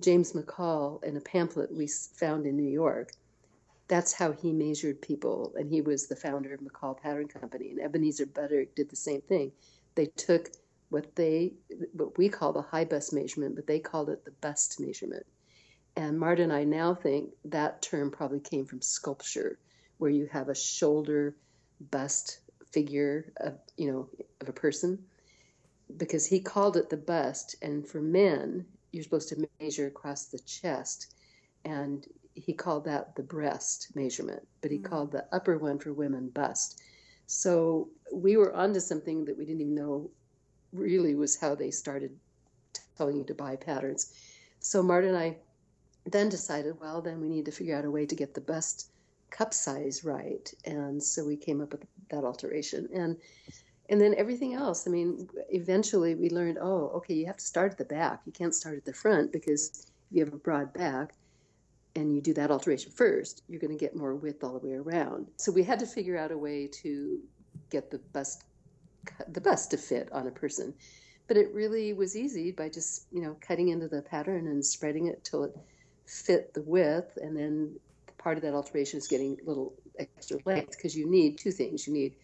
[0.00, 3.12] James McCall in a pamphlet we found in New York.
[3.88, 7.70] That's how he measured people, and he was the founder of McCall Pattern Company.
[7.70, 9.50] And Ebenezer Butterick did the same thing.
[9.94, 10.50] They took
[10.90, 11.54] what they
[11.94, 15.26] what we call the high bust measurement, but they called it the bust measurement.
[15.98, 19.58] And Marta and I now think that term probably came from sculpture,
[19.98, 21.34] where you have a shoulder
[21.90, 22.38] bust
[22.70, 24.08] figure of you know
[24.40, 25.00] of a person
[25.96, 30.38] because he called it the bust, and for men, you're supposed to measure across the
[30.38, 31.16] chest,
[31.64, 34.86] and he called that the breast measurement, but he mm-hmm.
[34.86, 36.80] called the upper one for women bust.
[37.26, 40.10] So we were onto something that we didn't even know
[40.72, 42.16] really was how they started
[42.96, 44.12] telling you to buy patterns.
[44.60, 45.38] So Marta and I
[46.10, 48.90] then decided, well, then we need to figure out a way to get the best
[49.30, 52.88] cup size right, and so we came up with that alteration.
[52.94, 53.16] And
[53.90, 57.72] and then everything else i mean eventually we learned oh okay you have to start
[57.72, 58.20] at the back.
[58.26, 61.14] You can't start at the front because if you have a broad back
[61.96, 64.74] and you do that alteration first you're going to get more width all the way
[64.74, 65.26] around.
[65.36, 67.18] So we had to figure out a way to
[67.70, 68.44] get the bust
[69.28, 70.74] the bust to fit on a person.
[71.26, 75.06] But it really was easy by just you know cutting into the pattern and spreading
[75.06, 75.56] it till it
[76.08, 77.78] fit the width and then
[78.16, 81.86] part of that alteration is getting a little extra length because you need two things
[81.86, 82.14] you need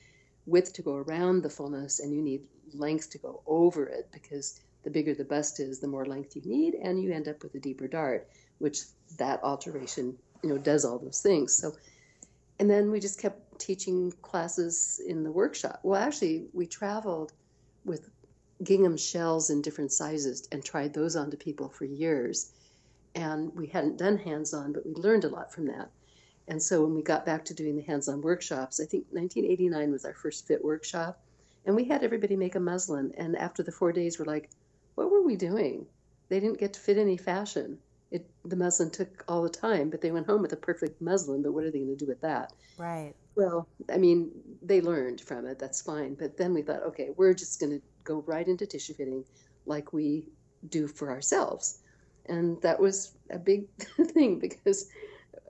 [0.47, 4.61] width to go around the fullness and you need length to go over it because
[4.85, 7.55] the bigger the bust is, the more length you need, and you end up with
[7.55, 8.29] a deeper dart,
[8.59, 8.81] which
[9.17, 11.55] that alteration, you know, does all those things.
[11.57, 11.73] So,
[12.61, 15.81] and then we just kept teaching classes in the workshop.
[15.83, 17.33] Well, actually, we traveled
[17.85, 18.11] with
[18.63, 22.53] gingham shells in different sizes and tried those onto people for years.
[23.15, 25.91] And we hadn't done hands on, but we learned a lot from that.
[26.49, 29.93] And so when we got back to doing the hands on workshops, I think 1989
[29.93, 31.21] was our first fit workshop.
[31.65, 33.13] And we had everybody make a muslin.
[33.17, 34.51] And after the four days, we're like,
[34.95, 35.87] what were we doing?
[36.29, 37.79] They didn't get to fit any fashion.
[38.11, 41.43] It, the muslin took all the time, but they went home with a perfect muslin.
[41.43, 42.53] But what are they going to do with that?
[42.77, 43.15] Right.
[43.35, 44.31] Well, I mean,
[44.63, 45.59] they learned from it.
[45.59, 46.15] That's fine.
[46.15, 49.25] But then we thought, okay, we're just going to go right into tissue fitting
[49.67, 50.29] like we
[50.69, 51.81] do for ourselves.
[52.27, 53.67] And that was a big
[54.13, 54.89] thing because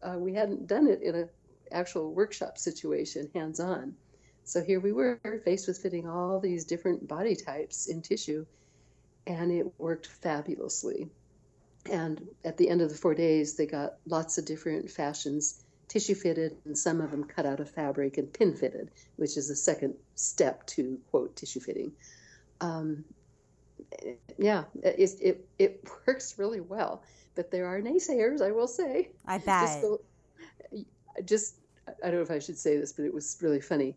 [0.03, 1.29] uh, we hadn't done it in an
[1.73, 3.95] actual workshop situation, hands on.
[4.45, 8.45] So here we were faced with fitting all these different body types in tissue,
[9.27, 11.09] and it worked fabulously.
[11.91, 16.15] And at the end of the four days, they got lots of different fashions tissue
[16.15, 19.57] fitted, and some of them cut out of fabric and pin fitted, which is the
[19.57, 21.93] second step to quote tissue fitting.
[22.61, 23.05] Um,
[24.39, 27.03] yeah, it, it, it works really well,
[27.35, 29.11] but there are naysayers, I will say.
[29.27, 29.83] I bet.
[30.73, 30.85] Just,
[31.25, 31.57] just
[32.03, 33.97] I don't know if I should say this, but it was really funny.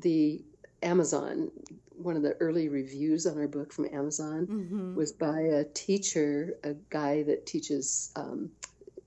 [0.00, 0.42] The
[0.82, 1.50] Amazon,
[1.96, 4.94] one of the early reviews on our book from Amazon mm-hmm.
[4.94, 8.50] was by a teacher, a guy that teaches um,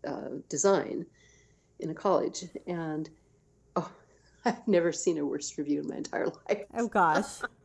[0.07, 1.05] uh, design
[1.79, 3.09] in a college, and
[3.75, 3.89] oh,
[4.45, 6.65] I've never seen a worse review in my entire life.
[6.75, 7.41] Oh gosh,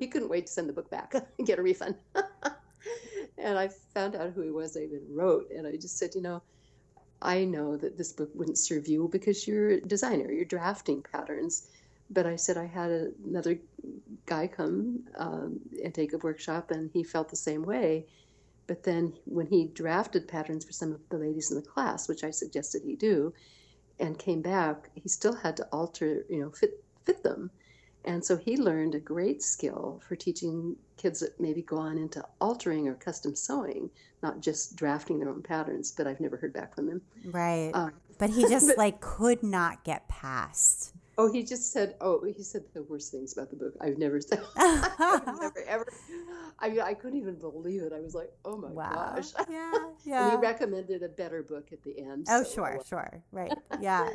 [0.00, 1.94] he couldn't wait to send the book back and get a refund.
[3.38, 4.76] and I found out who he was.
[4.76, 6.42] I even wrote, and I just said, you know,
[7.22, 11.68] I know that this book wouldn't serve you because you're a designer, you're drafting patterns.
[12.08, 12.90] But I said I had
[13.24, 13.60] another
[14.26, 18.06] guy come um, and take a workshop, and he felt the same way.
[18.66, 22.24] But then when he drafted patterns for some of the ladies in the class, which
[22.24, 23.32] I suggested he do,
[24.00, 27.50] and came back, he still had to alter, you know, fit fit them.
[28.04, 32.24] And so he learned a great skill for teaching kids that maybe go on into
[32.40, 33.90] altering or custom sewing,
[34.22, 35.92] not just drafting their own patterns.
[35.92, 37.02] But I've never heard back from him.
[37.26, 37.70] Right.
[37.74, 42.24] Uh, but he just but, like could not get past Oh, he just said, oh,
[42.24, 43.74] he said the worst things about the book.
[43.78, 45.86] I've never said, I've never ever.
[46.58, 47.92] I mean, I couldn't even believe it.
[47.92, 49.12] I was like, oh my wow.
[49.14, 49.32] gosh.
[49.50, 49.72] Yeah,
[50.06, 50.30] yeah.
[50.30, 52.26] he recommended a better book at the end.
[52.30, 52.54] Oh, so.
[52.54, 53.52] sure, sure, right,
[53.82, 54.08] yeah,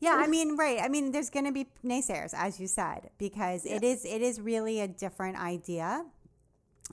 [0.00, 0.16] yeah.
[0.16, 0.78] I mean, right.
[0.80, 3.76] I mean, there's going to be naysayers, as you said, because yeah.
[3.76, 6.06] it is it is really a different idea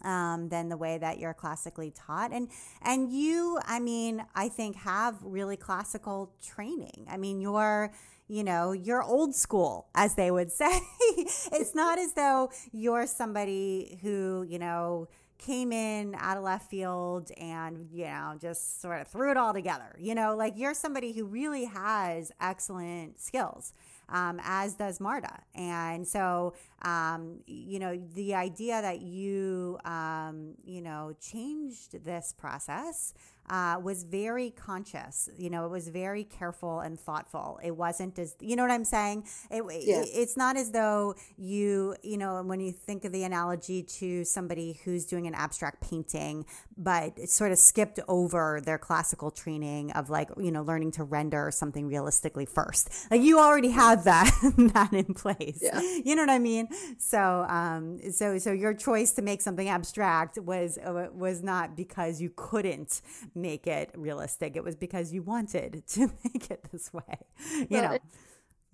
[0.01, 2.33] um, than the way that you're classically taught.
[2.33, 2.49] And
[2.81, 7.07] and you, I mean, I think have really classical training.
[7.09, 7.93] I mean, you're
[8.27, 10.79] you know, you're old school, as they would say.
[11.17, 15.07] it's not as though you're somebody who, you know,
[15.37, 19.53] came in out of left field and, you know, just sort of threw it all
[19.53, 19.95] together.
[19.99, 23.73] You know, like you're somebody who really has excellent skills.
[24.09, 25.39] Um, as does Marta.
[25.55, 26.53] And so,
[26.83, 33.13] um, you know, the idea that you, um, you know, changed this process
[33.49, 35.29] uh, was very conscious.
[35.37, 37.59] You know, it was very careful and thoughtful.
[37.63, 39.27] It wasn't as, you know what I'm saying?
[39.51, 44.23] It, it's not as though you, you know, when you think of the analogy to
[44.23, 46.45] somebody who's doing an abstract painting,
[46.77, 51.03] but it sort of skipped over their classical training of like, you know, learning to
[51.03, 52.89] render something realistically first.
[53.11, 54.31] Like you already have that,
[54.73, 55.59] that in place.
[55.61, 55.81] Yeah.
[55.81, 56.69] You know what I mean?
[56.97, 62.21] So, um, so, so your choice to make something abstract was, uh, was not because
[62.21, 63.01] you couldn't
[63.35, 64.55] make it realistic.
[64.55, 67.19] It was because you wanted to make it this way.
[67.57, 67.97] You well, know,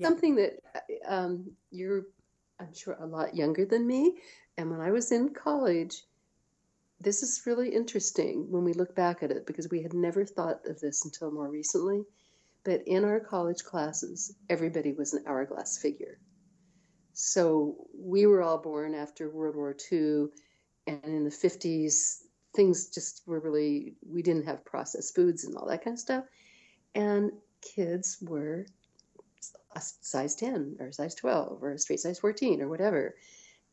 [0.01, 0.62] something that
[1.07, 2.03] um, you're,
[2.60, 4.18] I'm sure, a lot younger than me.
[4.57, 6.03] And when I was in college,
[6.99, 10.60] this is really interesting when we look back at it because we had never thought
[10.66, 12.03] of this until more recently.
[12.66, 16.20] But in our college classes, everybody was an hourglass figure.
[17.14, 20.28] So we were all born after World War II,
[20.88, 22.22] and in the 50s,
[22.56, 26.26] things just were really we didn't have processed foods and all that kind of stuff.
[26.95, 27.32] And
[27.62, 28.66] kids were
[29.76, 33.16] a size 10 or a size 12 or a straight size 14 or whatever.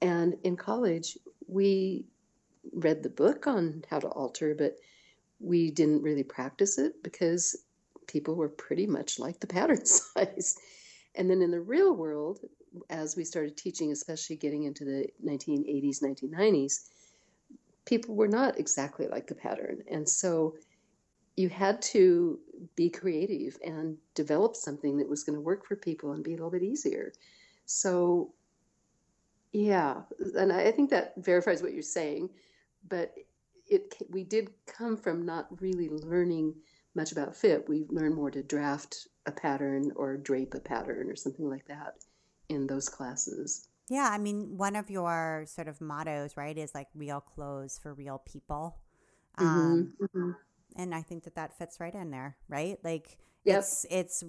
[0.02, 1.16] And in college
[1.46, 2.04] we
[2.72, 4.76] read the book on how to alter but
[5.40, 7.56] we didn't really practice it because
[8.06, 10.58] people were pretty much like the pattern size.
[11.14, 12.40] And then in the real world
[12.90, 16.88] as we started teaching especially getting into the 1980s 1990s
[17.86, 19.82] people were not exactly like the pattern.
[19.90, 20.56] And so
[21.36, 22.38] you had to
[22.74, 26.36] be creative and develop something that was going to work for people and be a
[26.36, 27.12] little bit easier.
[27.66, 28.32] So,
[29.52, 30.02] yeah,
[30.36, 32.30] and I think that verifies what you're saying,
[32.88, 33.14] but
[33.68, 36.54] it we did come from not really learning
[36.94, 37.68] much about fit.
[37.68, 41.94] We learned more to draft a pattern or drape a pattern or something like that
[42.48, 43.68] in those classes.
[43.88, 47.94] Yeah, I mean, one of your sort of mottos, right, is like real clothes for
[47.94, 48.78] real people.
[49.38, 50.30] Mm-hmm, um, mm-hmm.
[50.76, 52.78] And I think that that fits right in there, right?
[52.82, 53.60] Like yep.
[53.60, 54.24] it's it's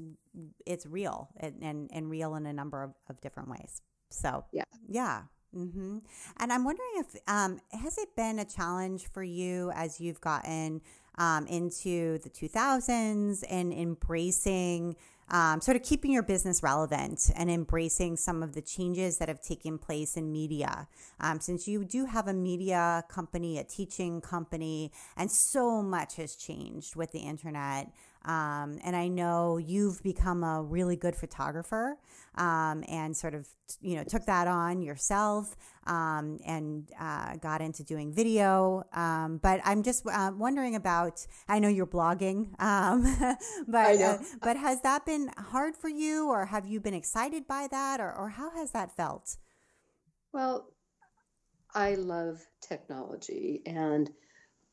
[0.65, 3.81] it's real and, and, and real in a number of, of different ways.
[4.09, 5.23] So yeah, yeah.
[5.55, 5.99] Mm-hmm.
[6.37, 10.81] And I'm wondering if um, has it been a challenge for you as you've gotten
[11.17, 14.95] um, into the 2000s and embracing
[15.29, 19.41] um, sort of keeping your business relevant and embracing some of the changes that have
[19.41, 20.87] taken place in media.
[21.19, 26.35] Um, since you do have a media company, a teaching company, and so much has
[26.35, 27.91] changed with the internet.
[28.27, 31.97] Um, and I know you've become a really good photographer
[32.35, 33.47] um, and sort of,
[33.79, 35.55] you know, took that on yourself
[35.85, 38.83] um, and uh, got into doing video.
[38.91, 44.57] Um, but I'm just uh, wondering about, I know you're blogging, um, but, uh, but
[44.57, 48.29] has that been hard for you or have you been excited by that or, or
[48.29, 49.37] how has that felt?
[50.33, 50.73] Well,
[51.73, 54.09] I love technology and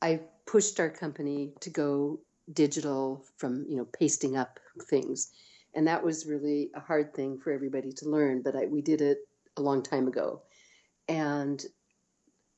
[0.03, 2.21] I pushed our company to go
[2.53, 5.31] digital from, you know, pasting up things.
[5.75, 9.01] And that was really a hard thing for everybody to learn, but I, we did
[9.01, 9.19] it
[9.57, 10.43] a long time ago.
[11.09, 11.65] And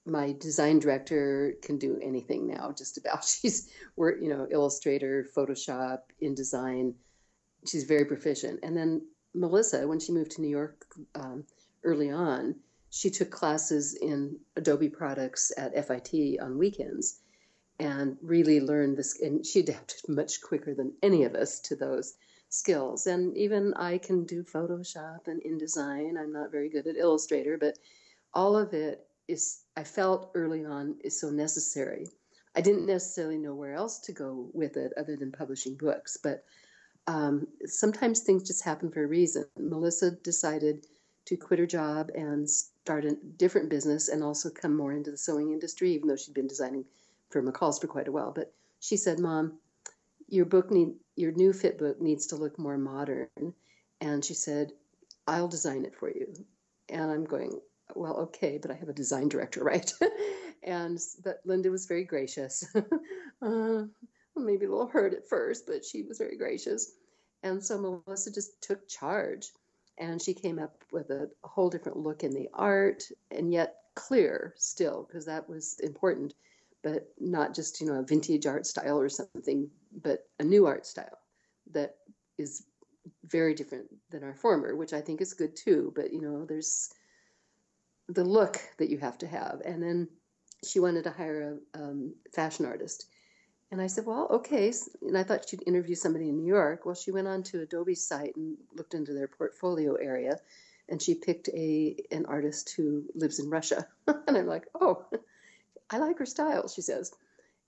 [0.05, 3.25] my design director can do anything now, just about.
[3.43, 6.95] She's, we're, you know, Illustrator, Photoshop, InDesign.
[7.67, 8.61] She's very proficient.
[8.63, 9.03] And then
[9.35, 10.85] Melissa, when she moved to New York
[11.15, 11.45] um,
[11.83, 12.55] early on,
[12.91, 17.21] she took classes in Adobe products at FIT on weekends
[17.79, 19.21] and really learned this.
[19.21, 22.15] And she adapted much quicker than any of us to those
[22.49, 23.07] skills.
[23.07, 26.19] And even I can do Photoshop and InDesign.
[26.19, 27.79] I'm not very good at Illustrator, but
[28.35, 32.07] all of it is, I felt early on, is so necessary.
[32.55, 36.45] I didn't necessarily know where else to go with it other than publishing books, but
[37.07, 39.45] um, sometimes things just happen for a reason.
[39.59, 40.87] Melissa decided
[41.27, 45.19] to quit her job and start a different business and also come more into the
[45.19, 46.85] sewing industry, even though she'd been designing
[47.31, 48.33] for McCall's for quite a while.
[48.33, 49.59] But she said, Mom,
[50.29, 53.55] your book need your new fit book needs to look more modern.
[54.01, 54.73] And she said,
[55.27, 56.33] I'll design it for you.
[56.89, 57.59] And I'm going,
[57.95, 59.91] well, okay, but I have a design director, right?
[60.63, 62.65] and but Linda was very gracious.
[63.43, 63.83] uh,
[64.37, 66.93] maybe a little hurt at first, but she was very gracious.
[67.43, 69.51] And so Melissa just took charge
[69.99, 73.77] and she came up with a, a whole different look in the art and yet
[73.95, 76.35] clear still, because that was important,
[76.87, 79.69] but not just, you know, a vintage art style or something,
[80.05, 81.19] but a new art style
[81.73, 81.97] that
[82.39, 82.63] is
[83.25, 85.93] very different than our former, which I think is good too.
[85.97, 86.89] But, you know, there's
[88.09, 89.63] the look that you have to have.
[89.65, 90.07] And then
[90.65, 93.09] she wanted to hire a um, fashion artist.
[93.73, 94.73] And I said, well, okay.
[95.03, 96.87] And I thought she'd interview somebody in New York.
[96.87, 100.39] Well, she went on to Adobe's site and looked into their portfolio area,
[100.89, 103.89] and she picked a an artist who lives in Russia.
[104.07, 105.05] and I'm like, oh,
[105.91, 107.13] I like her style, she says.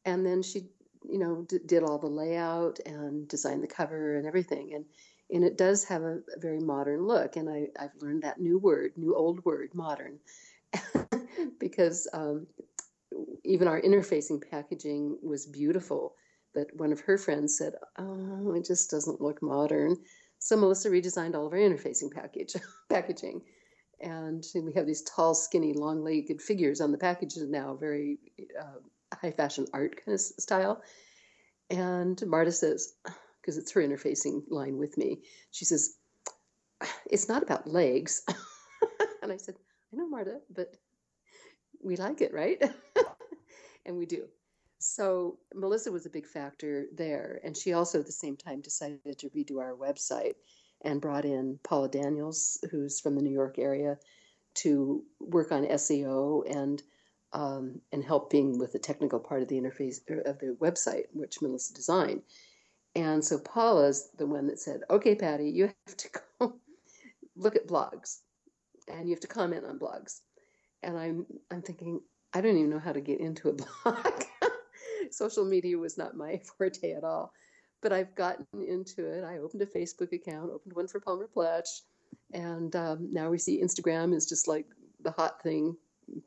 [0.05, 0.69] And then she,
[1.09, 4.75] you know, d- did all the layout and designed the cover and everything.
[4.75, 4.85] And
[5.31, 7.37] and it does have a, a very modern look.
[7.37, 10.19] And I, I've learned that new word, new old word, modern,
[11.61, 12.47] because um,
[13.45, 16.15] even our interfacing packaging was beautiful.
[16.55, 19.97] But one of her friends said, "Oh, it just doesn't look modern."
[20.39, 22.57] So Melissa redesigned all of our interfacing package
[22.89, 23.43] packaging,
[24.01, 28.19] and we have these tall, skinny, long-legged figures on the packages now, very
[28.59, 28.79] uh,
[29.15, 30.83] high fashion art kind of style.
[31.71, 32.95] And Marta says,
[33.41, 35.97] because it's her interfacing line with me, she says,
[37.11, 38.23] "It's not about legs."
[39.23, 39.57] and I said,
[39.93, 40.77] "I know, Marta, but
[41.83, 42.63] we like it, right?"
[43.87, 44.29] and we do.
[44.79, 49.19] So Melissa was a big factor there, and she also at the same time decided
[49.19, 50.35] to redo our website
[50.83, 53.99] and brought in Paula Daniels, who's from the New York area,
[54.55, 56.83] to work on SEO and
[57.33, 61.43] um, and helping with the technical part of the interface er, of the website, which
[61.43, 62.23] Melissa designed.
[62.95, 66.09] And so Paula's the one that said, "Okay, Pati, you have to
[66.41, 66.55] go
[67.37, 68.21] look at blogs,
[68.89, 70.21] and you have to comment on blogs."
[70.83, 72.01] And I'm I'm thinking,
[72.33, 73.53] I don't even know how to get into a
[73.85, 74.23] blog.
[75.11, 77.33] Social media was not my forte at all.
[77.81, 79.25] But I've gotten into it.
[79.25, 81.83] I opened a Facebook account, opened one for Palmer Pletsch,
[82.33, 84.67] and um, now we see Instagram is just like
[85.03, 85.77] the hot thing.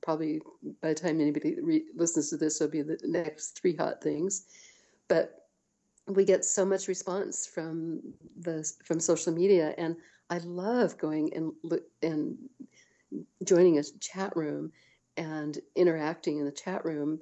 [0.02, 0.42] Probably
[0.82, 4.46] by the time anybody re- listens to this, it'll be the next three hot things.
[5.08, 5.48] But
[6.08, 8.02] we get so much response from
[8.40, 9.96] the from social media, and
[10.30, 11.54] I love going and
[12.02, 12.38] and
[13.44, 14.72] joining a chat room
[15.18, 17.20] and interacting in the chat room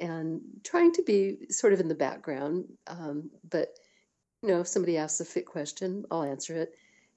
[0.00, 2.64] and trying to be sort of in the background.
[2.86, 3.78] Um, but,
[4.42, 6.74] you know, if somebody asks a fit question, I'll answer it.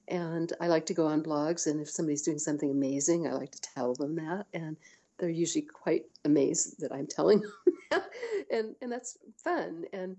[0.07, 3.51] And I like to go on blogs, and if somebody's doing something amazing, I like
[3.51, 4.45] to tell them that.
[4.53, 4.77] And
[5.19, 7.51] they're usually quite amazed that I'm telling them.
[8.49, 9.83] And, and that's fun.
[9.91, 10.15] And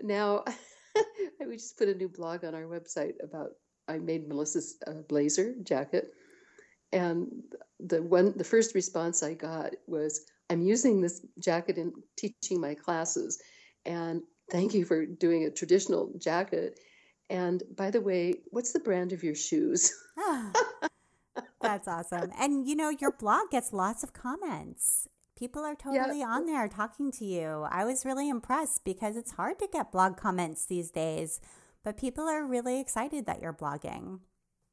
[0.00, 0.44] now
[1.46, 3.50] we just put a new blog on our website about
[3.86, 6.12] I made Melissa's uh, blazer jacket
[6.92, 7.42] and
[7.78, 12.74] the one the first response I got was, "I'm using this jacket in teaching my
[12.74, 13.40] classes,
[13.86, 16.78] and thank you for doing a traditional jacket."
[17.30, 19.94] And by the way, what's the brand of your shoes?
[21.60, 22.32] That's awesome.
[22.38, 25.08] And you know, your blog gets lots of comments.
[25.36, 26.26] People are totally yeah.
[26.26, 27.66] on there talking to you.
[27.70, 31.40] I was really impressed because it's hard to get blog comments these days,
[31.82, 34.20] but people are really excited that you're blogging.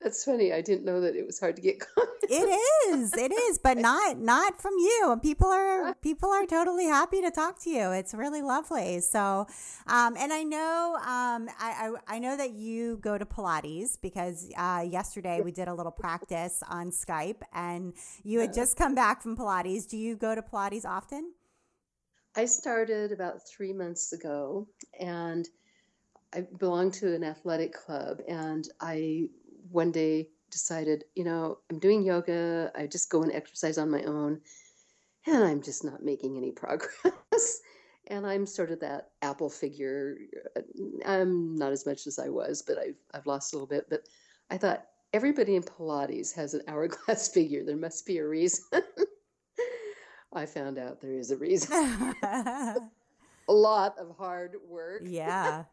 [0.01, 0.53] That's funny.
[0.53, 2.13] I didn't know that it was hard to get comments.
[2.29, 3.13] It is.
[3.13, 5.17] It is, but not not from you.
[5.23, 7.91] People are people are totally happy to talk to you.
[7.91, 8.99] It's really lovely.
[8.99, 9.47] So,
[9.87, 14.51] um, and I know um, I, I, I know that you go to Pilates because
[14.57, 17.93] uh, yesterday we did a little practice on Skype, and
[18.23, 19.87] you had just come back from Pilates.
[19.87, 21.31] Do you go to Pilates often?
[22.35, 24.67] I started about three months ago,
[24.99, 25.47] and
[26.35, 29.29] I belong to an athletic club, and I
[29.71, 32.71] one day decided, you know, I'm doing yoga.
[32.75, 34.41] I just go and exercise on my own,
[35.25, 37.61] and I'm just not making any progress.
[38.07, 40.17] and I'm sort of that apple figure.
[41.05, 43.89] I'm not as much as I was, but I've I've lost a little bit.
[43.89, 44.07] But
[44.49, 47.63] I thought everybody in Pilates has an hourglass figure.
[47.63, 48.63] There must be a reason.
[50.33, 52.13] I found out there is a reason.
[52.21, 52.79] a
[53.49, 55.03] lot of hard work.
[55.05, 55.63] Yeah.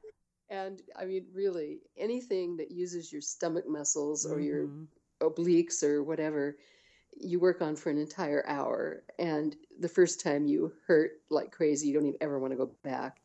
[0.51, 4.45] And I mean, really, anything that uses your stomach muscles or mm-hmm.
[4.45, 4.69] your
[5.21, 6.59] obliques or whatever,
[7.17, 9.05] you work on for an entire hour.
[9.19, 12.71] And the first time you hurt like crazy, you don't even ever want to go
[12.83, 13.21] back.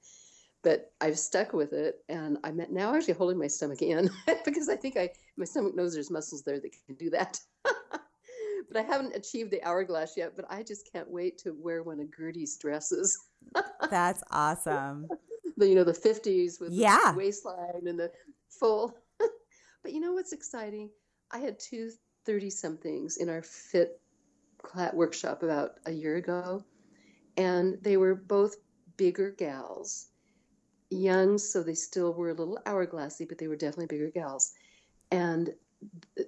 [0.61, 4.09] But I've stuck with it, and I'm now actually holding my stomach in
[4.45, 7.39] because I think I my stomach knows there's muscles there that can do that.
[7.63, 10.33] but I haven't achieved the hourglass yet.
[10.35, 13.17] But I just can't wait to wear one of Gertie's dresses.
[13.89, 15.07] That's awesome
[15.59, 17.11] the you know the 50s with yeah.
[17.11, 18.11] the waistline and the
[18.49, 18.97] full
[19.83, 20.89] but you know what's exciting?
[21.31, 21.91] I had two
[22.25, 24.01] 30 somethings in our fit
[24.93, 26.63] workshop about a year ago
[27.37, 28.55] and they were both
[28.97, 30.07] bigger gals.
[30.89, 34.53] Young so they still were a little hourglassy but they were definitely bigger gals.
[35.11, 35.53] And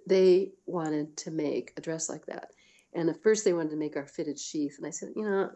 [0.07, 2.51] they wanted to make a dress like that.
[2.93, 5.49] And at first they wanted to make our fitted sheath and i said you know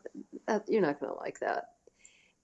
[0.47, 1.74] that, you're not going to like that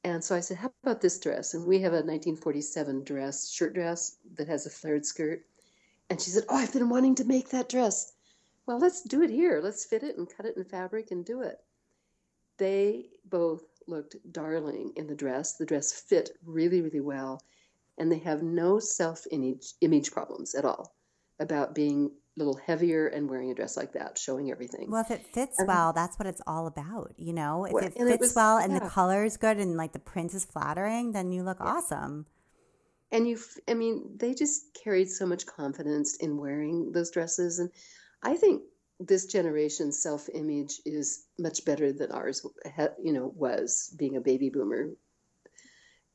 [0.04, 1.54] and so I said, How about this dress?
[1.54, 5.46] And we have a 1947 dress, shirt dress that has a flared skirt.
[6.10, 8.14] And she said, Oh, I've been wanting to make that dress.
[8.66, 9.62] Well, let's do it here.
[9.64, 11.60] Let's fit it and cut it in fabric and do it.
[12.58, 15.54] They both looked darling in the dress.
[15.54, 17.42] The dress fit really, really well.
[17.98, 20.96] And they have no self image problems at all
[21.40, 24.90] about being little heavier and wearing a dress like that, showing everything.
[24.90, 27.66] Well, if it fits and, well, that's what it's all about, you know.
[27.66, 28.80] If well, it fits it was, well and yeah.
[28.80, 31.68] the color is good and like the print is flattering, then you look yeah.
[31.68, 32.26] awesome.
[33.12, 37.70] And you, I mean, they just carried so much confidence in wearing those dresses, and
[38.24, 38.64] I think
[39.02, 42.46] this generation's self-image is much better than ours,
[43.04, 44.92] you know, was being a baby boomer.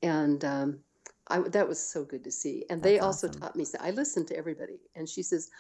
[0.02, 0.78] And um,
[1.26, 2.64] I, that was so good to see.
[2.70, 3.40] And That's they also awesome.
[3.40, 3.64] taught me.
[3.64, 5.50] So I listened to everybody, and she says,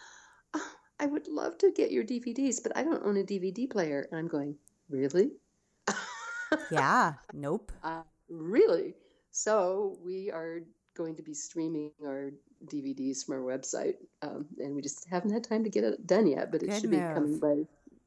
[0.98, 4.08] I would love to get your DVDs, but I don't own a DVD player.
[4.10, 4.56] And I'm going,
[4.88, 5.32] really?
[6.70, 7.72] yeah, nope.
[7.82, 8.94] Uh, really?
[9.30, 10.60] So we are
[10.96, 12.30] going to be streaming our
[12.66, 16.26] DVDs from our website, um, and we just haven't had time to get it done
[16.26, 16.50] yet.
[16.50, 17.08] But it Good should move.
[17.08, 17.54] be coming by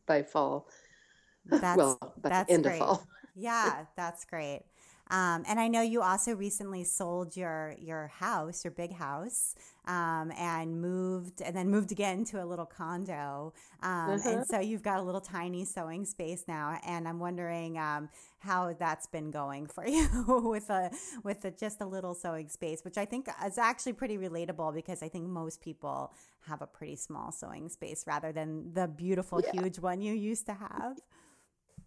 [0.07, 0.67] by fall.
[1.45, 2.73] That's, well, by that's end great.
[2.81, 3.07] of fall.
[3.35, 4.63] yeah, that's great.
[5.11, 9.55] Um, and I know you also recently sold your your house, your big house,
[9.85, 13.53] um, and moved, and then moved again to a little condo.
[13.81, 14.29] Um, uh-huh.
[14.29, 16.79] And so you've got a little tiny sewing space now.
[16.85, 20.07] And I'm wondering um, how that's been going for you
[20.45, 20.91] with a
[21.23, 25.01] with a, just a little sewing space, which I think is actually pretty relatable because
[25.01, 26.13] I think most people
[26.47, 29.61] have a pretty small sewing space rather than the beautiful, yeah.
[29.61, 30.97] huge one you used to have.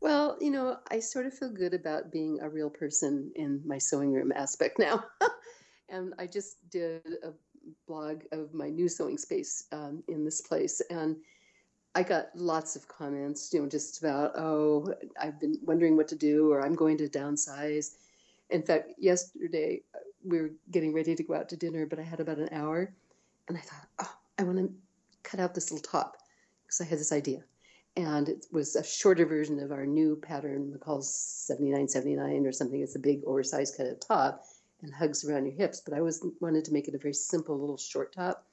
[0.02, 3.78] Well, you know, I sort of feel good about being a real person in my
[3.78, 5.04] sewing room aspect now.
[5.88, 7.30] and I just did a
[7.86, 10.82] blog of my new sewing space um, in this place.
[10.90, 11.18] And
[11.94, 16.16] I got lots of comments, you know, just about, oh, I've been wondering what to
[16.16, 17.94] do, or I'm going to downsize.
[18.50, 22.02] In fact, yesterday uh, we were getting ready to go out to dinner, but I
[22.02, 22.92] had about an hour.
[23.46, 24.68] And I thought, oh, I want to
[25.22, 26.16] cut out this little top
[26.64, 27.44] because I had this idea
[27.96, 32.80] and it was a shorter version of our new pattern McCall's 7979 or something.
[32.80, 34.44] It's a big oversized cut of top
[34.80, 35.82] and hugs around your hips.
[35.84, 38.46] But I was wanted to make it a very simple little short top.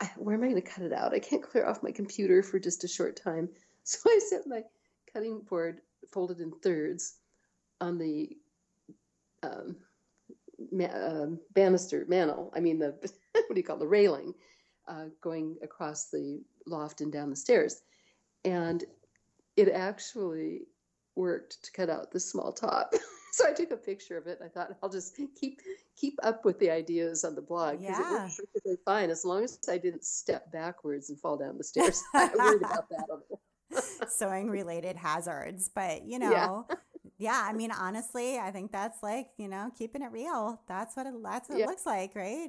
[0.00, 1.14] I, where am I going to cut it out?
[1.14, 3.48] I can't clear off my computer for just a short time.
[3.82, 4.62] So I set my
[5.10, 5.80] cutting board
[6.12, 7.16] folded in thirds
[7.80, 8.36] on the
[9.42, 9.74] um,
[10.70, 12.52] ma- uh, banister mantle.
[12.54, 12.90] I mean the
[13.32, 14.34] what do you call it, the railing,
[14.86, 17.80] uh, going across the loft and down the stairs
[18.44, 18.84] and
[19.56, 20.62] it actually
[21.16, 22.92] worked to cut out the small top.
[23.32, 24.38] so I took a picture of it.
[24.40, 25.60] And I thought I'll just keep
[25.96, 28.08] keep up with the ideas on the blog because yeah.
[28.08, 31.64] it worked perfectly fine as long as I didn't step backwards and fall down the
[31.72, 32.02] stairs.
[32.14, 34.08] I worried about that.
[34.08, 35.70] sewing related hazards.
[35.74, 36.76] But, you know, yeah.
[37.18, 37.46] yeah.
[37.48, 40.60] I mean, honestly, I think that's like, you know, keeping it real.
[40.68, 41.64] That's what it, that's what yeah.
[41.64, 42.48] it looks like, right?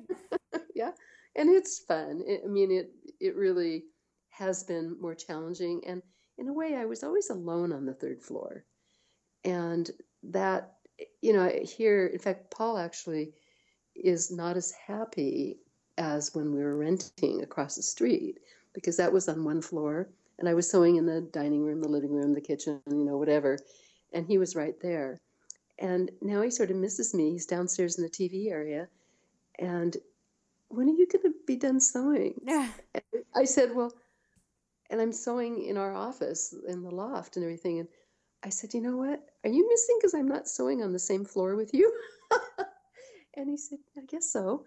[0.76, 0.92] yeah.
[1.36, 2.22] And it's fun.
[2.26, 3.84] It, I mean, it, it really
[4.32, 5.82] has been more challenging.
[5.86, 6.02] And
[6.38, 8.64] in a way, I was always alone on the third floor.
[9.44, 9.90] And
[10.24, 10.74] that,
[11.22, 13.34] you know, here, in fact, Paul actually
[13.96, 15.60] is not as happy
[15.98, 18.40] as when we were renting across the street
[18.74, 20.10] because that was on one floor
[20.40, 23.18] and I was sewing in the dining room, the living room, the kitchen, you know,
[23.18, 23.60] whatever.
[24.12, 25.22] And he was right there.
[25.78, 27.32] And now he sort of misses me.
[27.32, 28.88] He's downstairs in the TV area.
[29.60, 29.96] And
[30.70, 32.34] when are you going to be done sewing?
[32.44, 32.70] Yeah.
[33.36, 33.94] I said, well,
[34.92, 37.80] and I'm sewing in our office in the loft and everything.
[37.80, 37.88] And
[38.44, 39.24] I said, you know what?
[39.44, 41.92] Are you missing because I'm not sewing on the same floor with you?
[43.36, 44.66] and he said, I guess so.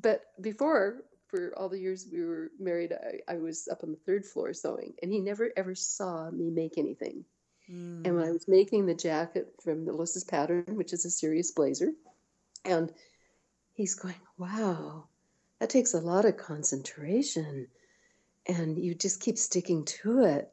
[0.00, 3.98] But before, for all the years we were married, I, I was up on the
[4.04, 7.24] third floor sewing, and he never ever saw me make anything.
[7.70, 8.06] Mm.
[8.06, 11.92] And when I was making the jacket from Melissa's pattern, which is a serious blazer,
[12.64, 12.92] and
[13.72, 15.04] he's going, Wow,
[15.60, 17.68] that takes a lot of concentration.
[18.46, 20.50] And you just keep sticking to it.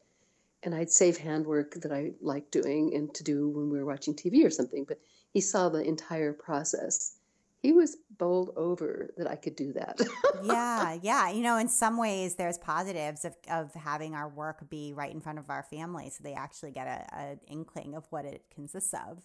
[0.64, 4.14] And I'd save handwork that I like doing and to do when we were watching
[4.14, 4.86] TV or something.
[4.88, 5.00] But
[5.34, 7.18] he saw the entire process
[7.62, 10.02] he was bowled over that I could do that.
[10.44, 11.30] yeah, yeah.
[11.30, 15.22] You know, in some ways, there's positives of, of having our work be right in
[15.22, 18.94] front of our family, so they actually get a, an inkling of what it consists
[18.94, 19.22] of.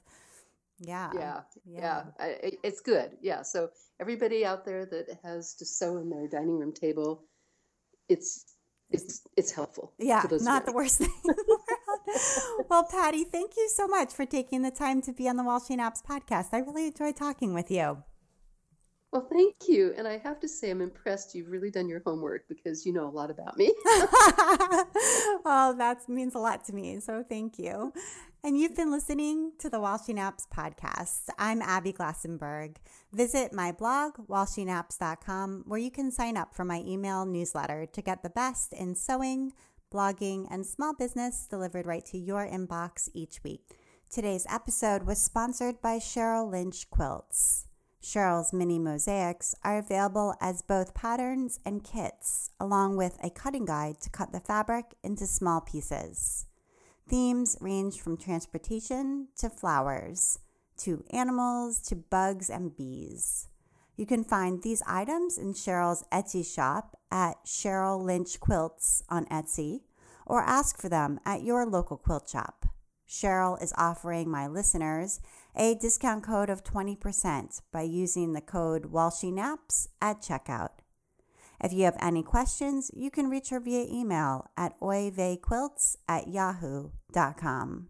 [0.79, 1.81] Yeah, yeah, yeah.
[1.81, 2.03] yeah.
[2.21, 3.17] I, it's good.
[3.23, 3.41] Yeah.
[3.41, 3.71] So
[4.01, 7.25] everybody out there that has to sew in their dining room table,
[8.11, 8.56] it's
[8.91, 9.93] it's it's helpful.
[9.99, 12.67] Yeah, not the worst thing in the world.
[12.71, 15.61] well, Pati, thank you so much for taking the time to be on the While
[15.61, 16.49] She Naps podcast.
[16.53, 18.03] I really enjoyed talking with you.
[19.13, 19.95] Well, thank you.
[19.97, 21.35] And I have to say, I'm impressed.
[21.35, 23.73] You've really done your homework because you know a lot about me.
[25.45, 27.01] well, that means a lot to me.
[27.01, 27.93] So thank you.
[28.47, 31.31] And you've been listening to the While She Naps podcast.
[31.37, 32.77] I'm Abby Glassenberg.
[33.13, 38.23] Visit my blog, whileshenaps.com, where you can sign up for my email newsletter to get
[38.23, 39.53] the best in sewing,
[39.93, 43.81] blogging, and small business delivered right to your inbox each week.
[44.09, 47.67] Today's episode was sponsored by Cheryl Lynch Quilts.
[48.01, 54.01] Cheryl's mini mosaics are available as both patterns and kits, along with a cutting guide
[54.03, 56.46] to cut the fabric into small pieces.
[57.09, 60.41] Themes range from transportation to flowers,
[60.79, 63.49] to animals to bugs and bees.
[63.97, 69.83] You can find these items in Cheryl's Etsy shop at Cheryl Lynch Quilts on Etsy,
[70.27, 72.67] or ask for them at your local quilt shop.
[73.09, 75.21] Cheryl is offering my listeners
[75.55, 80.81] a discount code of 20% by using the code WhileSheNaps at checkout.
[81.63, 87.89] If you have any questions, you can reach her via email at oivequilts at yahoo.com.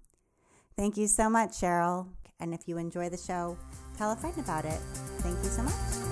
[0.77, 2.09] Thank you so much, Cheryl.
[2.39, 3.57] And if you enjoy the show,
[3.97, 4.81] tell a friend about it.
[5.21, 6.06] Thank you so much.